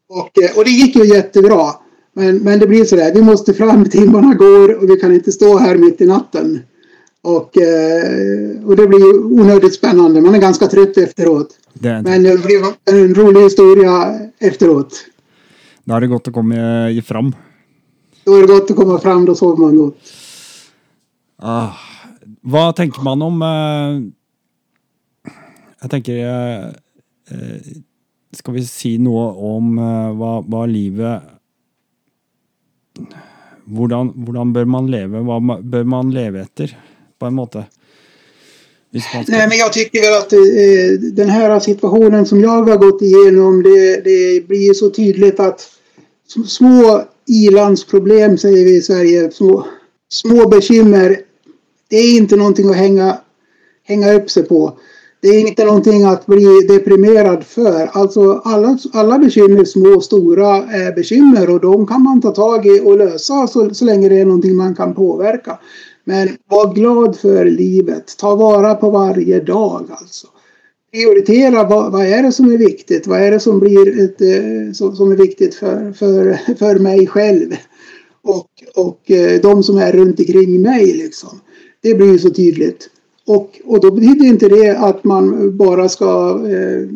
[0.08, 1.70] Och, eh, och det gick ju jättebra.
[2.12, 5.58] Men, men det blir sådär, vi måste fram, timmarna går och vi kan inte stå
[5.58, 6.60] här mitt i natten.
[7.22, 10.20] Och, eh, och det blir onödigt spännande.
[10.20, 11.48] Man är ganska trött efteråt.
[11.72, 15.04] Det Men det blir en rolig historia efteråt.
[15.88, 16.54] Då är det gott att komma
[17.04, 17.34] fram.
[18.24, 19.96] Då är det gott att komma fram, då sover man gott.
[21.36, 21.68] Ah,
[22.40, 23.42] vad tänker man om...
[23.42, 24.10] Eh,
[25.80, 26.16] jag tänker...
[26.16, 26.66] Eh,
[27.30, 27.60] eh
[28.32, 31.22] ska vi säga något om eh, vad, vad livet
[33.64, 35.18] hvordan, hvordan bør man leve?
[35.24, 36.78] Hva bør man leve efter
[37.18, 37.64] på en måte?
[38.92, 44.04] Nej, men jag tycker att eh, den här situationen som jag har gått igenom, det,
[44.04, 45.77] det blir så tydligt att
[46.46, 49.66] små ilandsproblem, säger vi i Sverige, små,
[50.08, 51.16] små bekymmer,
[51.88, 53.18] det är inte någonting att hänga,
[53.84, 54.78] hänga upp sig på.
[55.20, 57.90] Det är inte någonting att bli deprimerad för.
[57.92, 62.66] Alltså alla, alla bekymmer, små och stora, är bekymmer och de kan man ta tag
[62.66, 65.58] i och lösa så, så länge det är någonting man kan påverka.
[66.04, 68.16] Men var glad för livet.
[68.18, 70.26] Ta vara på varje dag alltså.
[70.92, 73.06] Prioritera vad, vad är det som är viktigt?
[73.06, 77.06] Vad är det som blir ett, eh, som, som är viktigt för, för, för mig
[77.06, 77.54] själv?
[78.22, 81.40] Och, och eh, de som är runt omkring mig liksom.
[81.80, 82.90] Det blir ju så tydligt.
[83.26, 86.88] Och, och då betyder inte det att man bara ska eh,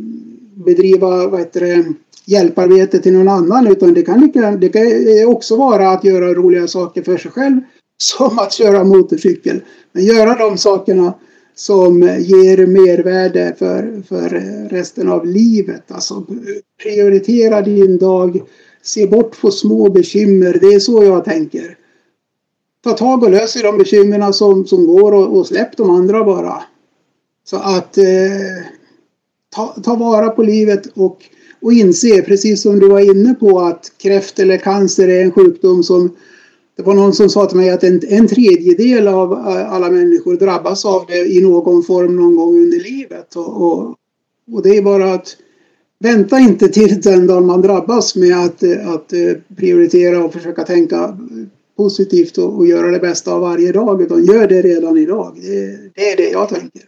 [0.64, 1.84] bedriva vad heter det,
[2.24, 4.30] hjälparbete till någon annan utan det kan,
[4.60, 4.84] det kan
[5.26, 7.60] också vara att göra roliga saker för sig själv
[8.02, 9.60] som att köra motorcykel.
[9.92, 11.14] Men göra de sakerna
[11.54, 14.28] som ger mervärde för, för
[14.70, 15.92] resten av livet.
[15.92, 16.26] Alltså
[16.82, 18.42] prioritera din dag.
[18.82, 20.58] Se bort på små bekymmer.
[20.60, 21.76] Det är så jag tänker.
[22.84, 26.62] Ta tag och lös de bekymren som, som går och, och släpp de andra bara.
[27.44, 28.04] Så att eh,
[29.54, 31.18] ta, ta vara på livet och,
[31.60, 35.82] och inse, precis som du var inne på, att kräft eller cancer är en sjukdom
[35.82, 36.16] som
[36.76, 40.36] det var någon som sa till mig att en, en tredjedel av eh, alla människor
[40.36, 43.36] drabbas av det i någon form någon gång under livet.
[43.36, 43.96] Och, och,
[44.52, 45.36] och det är bara att
[45.98, 51.18] vänta inte till den dagen man drabbas med att, att eh, prioritera och försöka tänka
[51.76, 54.02] positivt och, och, göra det bästa av varje dag.
[54.02, 55.38] Utan gör det redan idag.
[55.42, 56.82] Det, det är det jag tänker.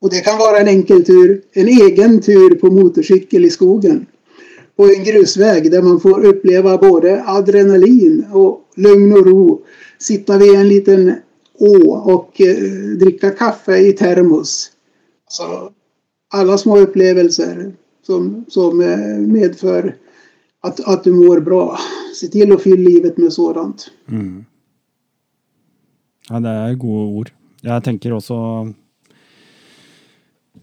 [0.00, 4.06] Och det kan vara en enkel tur, en egen tur på motorcykel i skogen.
[4.82, 9.64] På en grusväg där man får uppleva både adrenalin och lugn och ro.
[9.98, 11.14] Sitta vid en liten
[11.58, 12.56] å och eh,
[12.98, 14.70] dricka kaffe i termos.
[15.28, 15.70] Så
[16.34, 17.72] alla små upplevelser
[18.06, 19.96] som, som eh, medför
[20.60, 21.78] att, att du mår bra.
[22.20, 23.90] Se till att fylla livet med sådant.
[24.08, 24.44] Mm.
[26.28, 27.30] Ja, det är goda ord.
[27.60, 28.34] Jag tänker också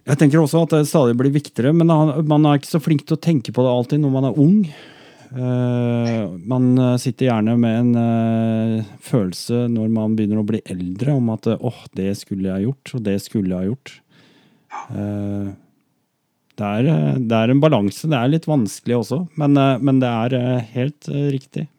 [0.10, 3.18] jeg tenker også at det stadig blir viktigere, men man er ikke så flink til
[3.18, 4.64] å tenke på det alltid når man er ung.
[5.30, 11.30] Uh, man sitter gjerne med en uh, følelse når man begynner å bli eldre, om
[11.36, 13.91] at eh, åh, oh, det skulle jeg gjort, og det skulle jeg gjort.
[14.89, 15.51] Uh,
[16.57, 16.89] det, er,
[17.22, 18.10] det, er, en balanse.
[18.10, 21.70] Det er litt vanskelig også, men, men det er helt riktig.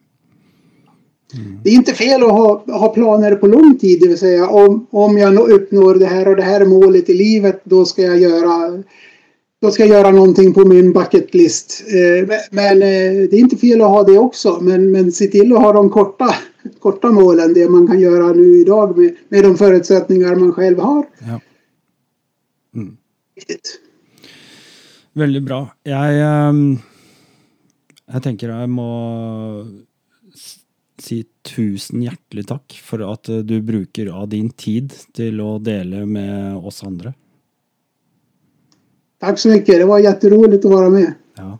[1.63, 4.87] Det är inte fel att ha, ha planer på lång tid, det vill säga om,
[4.89, 8.83] om jag uppnår det här och det här målet i livet då ska jag göra
[9.61, 11.83] då ska jag göra någonting på min bucket list.
[11.87, 14.59] Eh, men eh, det är inte fel att ha det också.
[14.61, 16.35] Men, men se till att ha de korta,
[16.79, 21.05] korta målen, det man kan göra nu idag med, med de förutsättningar man själv har.
[21.19, 21.39] Ja.
[22.75, 22.97] Mm.
[25.13, 25.67] Väldigt bra.
[25.83, 26.79] Jag, um,
[28.13, 29.90] jag tänker jag måste
[31.01, 36.61] si tusen hjertelig takk for at du bruker av din tid til å dele med
[36.61, 37.13] oss andre.
[39.21, 39.75] Tack så mycket.
[39.75, 41.13] Det var jätteroligt att vara med.
[41.37, 41.59] Ja.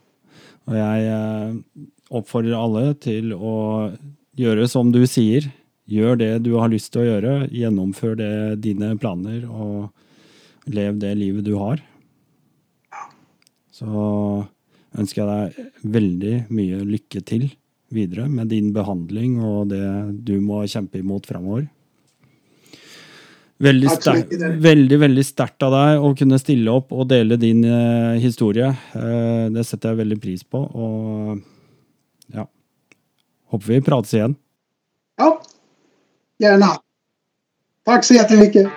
[0.65, 1.55] Och jag eh,
[2.09, 3.99] uppfordrar alla till att
[4.31, 5.51] göra som du säger.
[5.85, 7.47] Gör det du har lust att göra.
[7.47, 9.89] Genomför det, dina planer och
[10.65, 11.81] lev det livet du har.
[13.71, 14.45] Så
[14.91, 17.55] önskar jag dig väldigt mycket lycka till
[17.95, 19.85] videre med din behandling og det
[20.27, 21.67] du må kjempe imot framover.
[23.61, 28.17] Veldig, sterk, veldig, veldig sterkt av deg å kunne stille opp og dele din uh,
[28.17, 28.71] historie.
[28.95, 30.63] Uh, det setter jeg veldig pris på.
[30.65, 32.47] Og ja
[33.51, 34.33] Håper vi prates igjen.
[35.19, 35.35] Ja,
[36.41, 36.71] gärna.
[37.85, 38.71] Tack så jättemycket.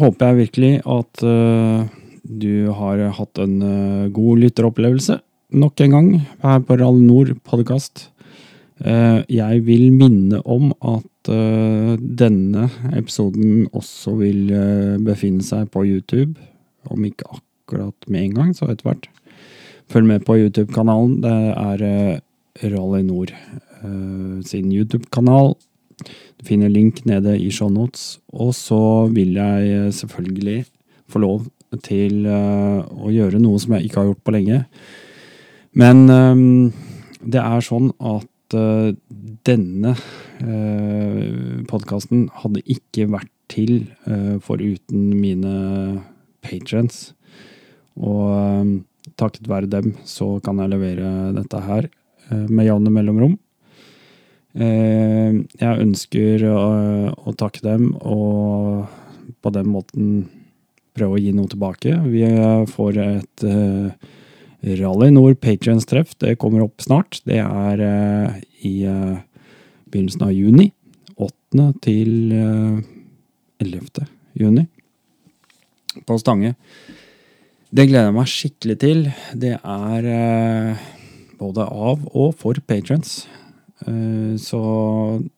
[0.00, 1.84] Håper jeg virkelig at uh,
[2.24, 5.20] du har hatt en uh, god lytteropplevelse
[5.50, 6.08] nok en gang
[6.44, 8.04] her på Rall Nord podkast.
[8.80, 12.62] Uh, eh, jeg vil minne om at denne
[12.96, 14.54] episoden også vil
[15.04, 16.40] befinne seg på YouTube.
[16.88, 19.10] Om ikke akkurat med en gang, så etter hvert.
[19.92, 21.18] Følg med på YouTube-kanalen.
[21.20, 23.34] Det er Rally Nord
[24.48, 25.58] sin YouTube-kanal.
[26.02, 28.18] Du finner link nede i shownotes.
[28.32, 28.80] Og så
[29.12, 30.64] vil jeg selvfølgelig
[31.10, 31.48] få lov
[31.78, 34.62] til eh, å gjøre noe som jeg ikke har gjort på lenge.
[35.78, 36.42] Men eh,
[37.20, 38.90] det er sånn at eh,
[39.46, 39.94] denne
[41.68, 43.90] podkasten hadde ikke vært til
[44.40, 45.50] foruten mine
[46.40, 47.10] patrons.
[48.00, 48.70] Og
[49.20, 51.90] takket være dem så kan jeg levere dette her
[52.48, 53.36] med jevne mellomrom.
[54.50, 56.60] Eh, jeg ønsker å,
[57.14, 58.88] å, takke dem og
[59.40, 60.08] på den måten
[60.98, 61.94] prøve å gi noe tilbake.
[62.10, 62.24] Vi
[62.72, 63.92] får et, uh,
[64.80, 67.20] Rally Nord Patrions-treff det kommer opp snart.
[67.24, 68.34] Det er uh,
[68.66, 69.22] i uh,
[69.86, 70.72] begynnelsen av juni.
[71.14, 71.70] 8.
[71.84, 72.34] til
[73.62, 74.04] 11.
[74.40, 74.66] juni.
[76.08, 76.56] På Stange.
[77.70, 79.02] Det gleder jeg meg skikkelig til.
[79.38, 80.08] Det er
[81.38, 83.22] både av og for patrons.
[83.86, 84.60] Eh, så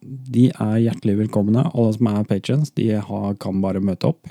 [0.03, 1.67] de er hjertelig velkomne.
[1.71, 4.31] Alle som er patrients, de har, kan bare møte opp.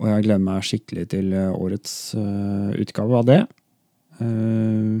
[0.00, 3.40] Og jeg gleder meg skikkelig til eh, årets eh, utgave av det.
[4.18, 5.00] Eh,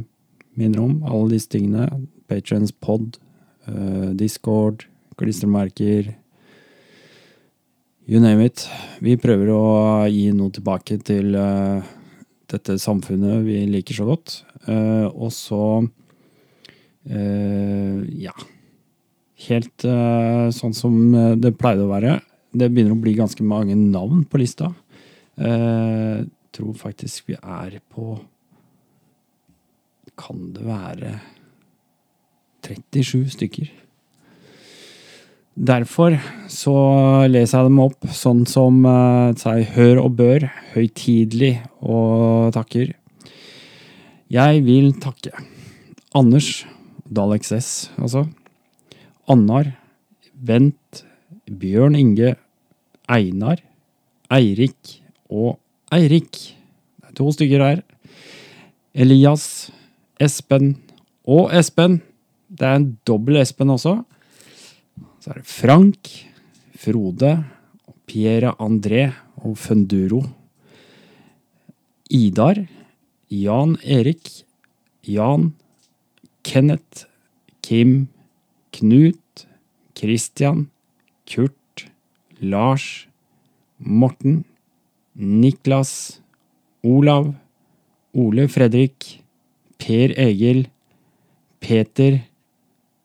[0.60, 1.88] minner om alle disse tingene.
[2.30, 3.18] Patrients pod,
[3.68, 4.86] eh, Discord,
[5.20, 6.14] klistremerker.
[8.06, 8.66] You name it.
[9.00, 9.64] Vi prøver å
[10.10, 11.90] gi noe tilbake til eh,
[12.52, 14.40] dette samfunnet vi liker så godt.
[14.66, 15.62] Eh, og så
[17.08, 18.34] Eh, ja.
[19.48, 22.18] Helt eh, sånn som eh, det pleide å være.
[22.52, 24.70] Det begynner å bli ganske mange navn på lista.
[25.36, 26.22] Eh,
[26.52, 28.18] tror faktisk vi er på
[30.20, 31.14] Kan det være
[32.62, 33.70] 37 stykker?
[35.52, 36.74] Derfor så
[37.28, 42.94] leser jeg dem opp sånn som uh, seg hør og bør, høytidelig og takker.
[44.32, 45.32] Jeg vil takke
[46.16, 46.62] Anders,
[47.12, 47.68] Dalex S,
[48.00, 48.26] altså.
[49.30, 49.74] Annar,
[50.32, 51.04] Bent,
[51.46, 52.34] Bjørn Inge,
[53.10, 53.60] Einar,
[54.32, 54.98] Eirik
[55.30, 55.58] og
[55.92, 56.56] Eirik.
[57.00, 57.82] Det er to stykker her.
[58.94, 59.70] Elias,
[60.20, 60.76] Espen
[61.28, 62.00] og Espen.
[62.48, 64.00] Det er en dobbel Espen også.
[65.22, 66.10] Så er det Frank,
[66.82, 67.36] Frode,
[68.06, 69.06] Pierre André
[69.42, 70.24] og Funduro.
[72.12, 72.58] Idar,
[73.32, 74.44] Jan Erik,
[75.08, 75.52] Jan,
[76.42, 77.06] Kenneth,
[77.62, 78.08] Kim,
[78.72, 79.46] Knut,
[79.94, 80.70] Christian,
[81.26, 81.86] Kurt,
[82.40, 83.06] Lars,
[83.78, 84.44] Morten,
[85.16, 86.20] Niklas,
[86.82, 87.34] Olav,
[88.14, 89.22] Ole Fredrik,
[89.78, 90.66] Per Egil,
[91.60, 92.20] Peter,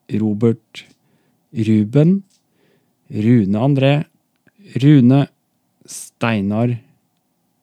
[0.10, 0.86] Robert,
[1.54, 2.24] Ruben,
[3.10, 4.06] Rune André,
[4.82, 5.28] Rune,
[5.86, 6.80] Steinar,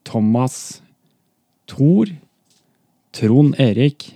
[0.05, 0.83] Thomas,
[1.67, 2.07] Tor,
[3.13, 4.15] Trond Erik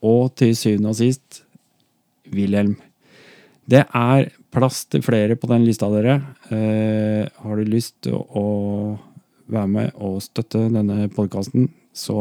[0.00, 1.42] og til syvende og sist
[2.34, 2.76] Wilhelm.
[3.70, 6.20] Det er plass til flere på den lista, dere.
[6.50, 8.46] Eh, har du lyst til å
[9.50, 12.16] være med og støtte denne podkasten, så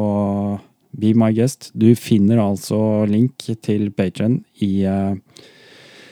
[0.91, 1.71] be my guest.
[1.77, 5.17] Du finner altså link til Patreon i eh,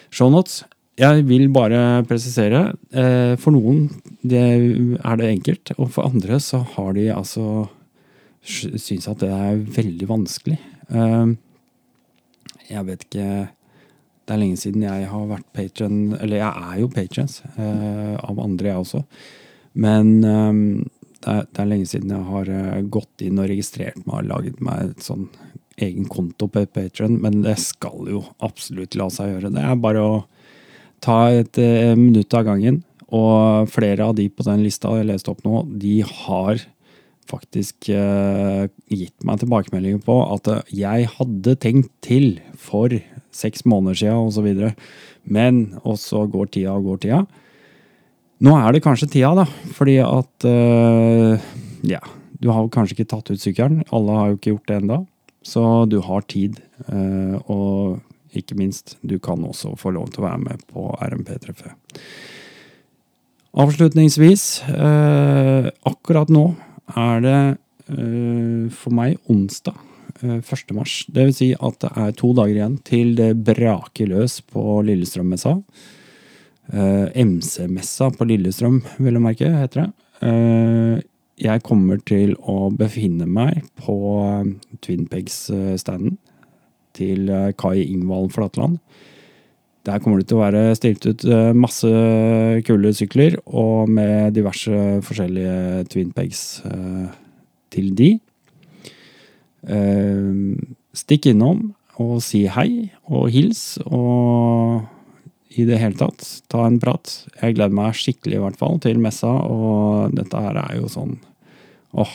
[0.10, 0.64] shownotes.
[0.98, 2.72] Jeg vil bare presisere.
[2.90, 3.86] Eh, for noen
[4.26, 4.46] det
[4.98, 7.68] er det enkelt, og for andre så har de altså
[8.48, 10.58] syns at det er veldig vanskelig.
[10.90, 11.36] Eh,
[12.68, 13.30] jeg vet ikke
[14.28, 18.40] Det er lenge siden jeg har vært patron, eller jeg er jo patrons eh, av
[18.44, 19.04] andre, jeg også.
[19.80, 20.58] Men eh,
[21.24, 24.32] det, er, det er lenge siden jeg har eh, gått inn og registrert meg og
[24.34, 25.30] laget meg et sånn
[25.78, 29.54] egen konto på Patron, men det skal jo absolutt la seg gjøre.
[29.54, 30.16] Det er bare å
[31.04, 32.82] ta et eh, minutt av gangen.
[33.08, 36.60] Og flere av de på den lista jeg leste opp nå, de har
[37.30, 42.94] faktisk eh, gitt meg tilbakemeldinger på at jeg hadde tenkt til for
[43.36, 44.48] seks måneder siden osv.
[44.58, 44.72] så.
[45.28, 47.22] Men, og så går tida og går tida.
[48.44, 49.46] Nå er det kanskje tida, da.
[49.76, 51.48] Fordi at eh,
[51.88, 52.02] Ja,
[52.40, 53.84] du har jo kanskje ikke tatt ut sykkelen.
[53.94, 55.00] Alle har jo ikke gjort det enda.
[55.46, 56.62] Så du har tid.
[56.88, 58.04] eh, og
[58.38, 61.74] ikke minst, du kan også få lov til å være med på RMP-treffet.
[63.58, 66.52] Avslutningsvis, eh, akkurat nå
[66.96, 67.40] er det
[67.92, 69.76] eh, for meg onsdag
[70.22, 70.74] eh, 1.
[70.78, 71.02] mars.
[71.12, 75.58] Det vil si at det er to dager igjen til det braker løs på Lillestrøm-messa.
[76.74, 79.92] Eh, MC-messa på Lillestrøm, vil jeg merke, heter det.
[80.28, 81.06] Eh,
[81.38, 84.48] jeg kommer til å befinne meg på eh,
[84.82, 86.24] Twinpegs-standen eh,
[86.98, 88.80] til eh, Kai Ingvald Flatland.
[89.88, 91.90] Der kommer det til å være stilt ut eh, masse
[92.68, 97.08] kule sykler, og med diverse forskjellige Twinpegs Pegs eh,
[97.72, 98.10] til de.
[99.68, 100.60] Eh,
[100.98, 101.70] stikk innom
[102.04, 104.86] og si hei og hils og
[105.58, 107.10] i det hele tatt ta en prat.
[107.40, 111.16] Jeg gleder meg skikkelig i hvert fall til messa, og dette her er jo sånn
[111.98, 112.12] åh,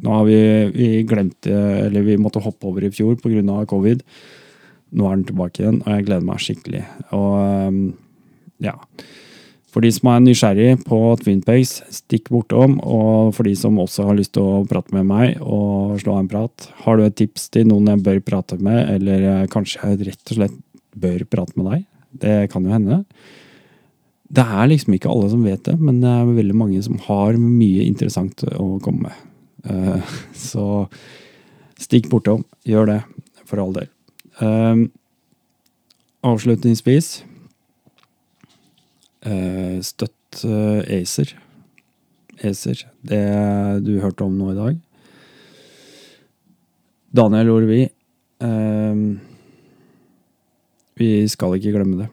[0.00, 0.38] nå har vi,
[0.72, 1.58] vi glemt det,
[1.88, 3.58] eller vi måtte hoppe over i fjor pga.
[3.68, 4.06] covid.
[4.90, 6.84] Nå er den tilbake igjen, og jeg gleder meg skikkelig.
[7.16, 7.82] Og ehm,
[8.64, 8.76] ja.
[9.70, 12.80] For de som er nysgjerrig på Twinpace, stikk bortom.
[12.82, 16.30] Og for de som også har lyst til å prate med meg og slå en
[16.30, 20.34] prat, har du et tips til noen jeg bør prate med, eller kanskje jeg rett
[20.34, 20.58] og slett
[20.98, 21.86] bør prate med deg?
[22.24, 23.04] Det kan jo hende.
[24.30, 27.38] Det er liksom ikke alle som vet det, men det er veldig mange som har
[27.38, 29.24] mye interessant å komme med.
[29.70, 30.14] Eh,
[30.50, 30.66] så
[31.80, 32.44] Stikk bortom.
[32.68, 32.98] Gjør det,
[33.48, 33.88] for all del.
[34.40, 34.86] Um,
[36.24, 37.24] avslutningsvis
[39.26, 41.34] uh, Støtt uh, ACER.
[42.40, 42.86] ACER.
[43.04, 43.20] Det
[43.84, 44.78] du hørte om nå i dag.
[47.16, 47.82] Daniel Orvi.
[48.40, 49.20] Um,
[50.96, 52.08] vi skal ikke glemme det.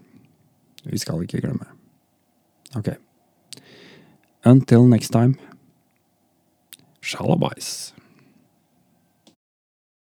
[0.87, 1.73] Vi skal ikke glemme det.
[2.79, 2.95] Ok.
[4.45, 5.35] Until next time.
[7.01, 7.96] Shalabais.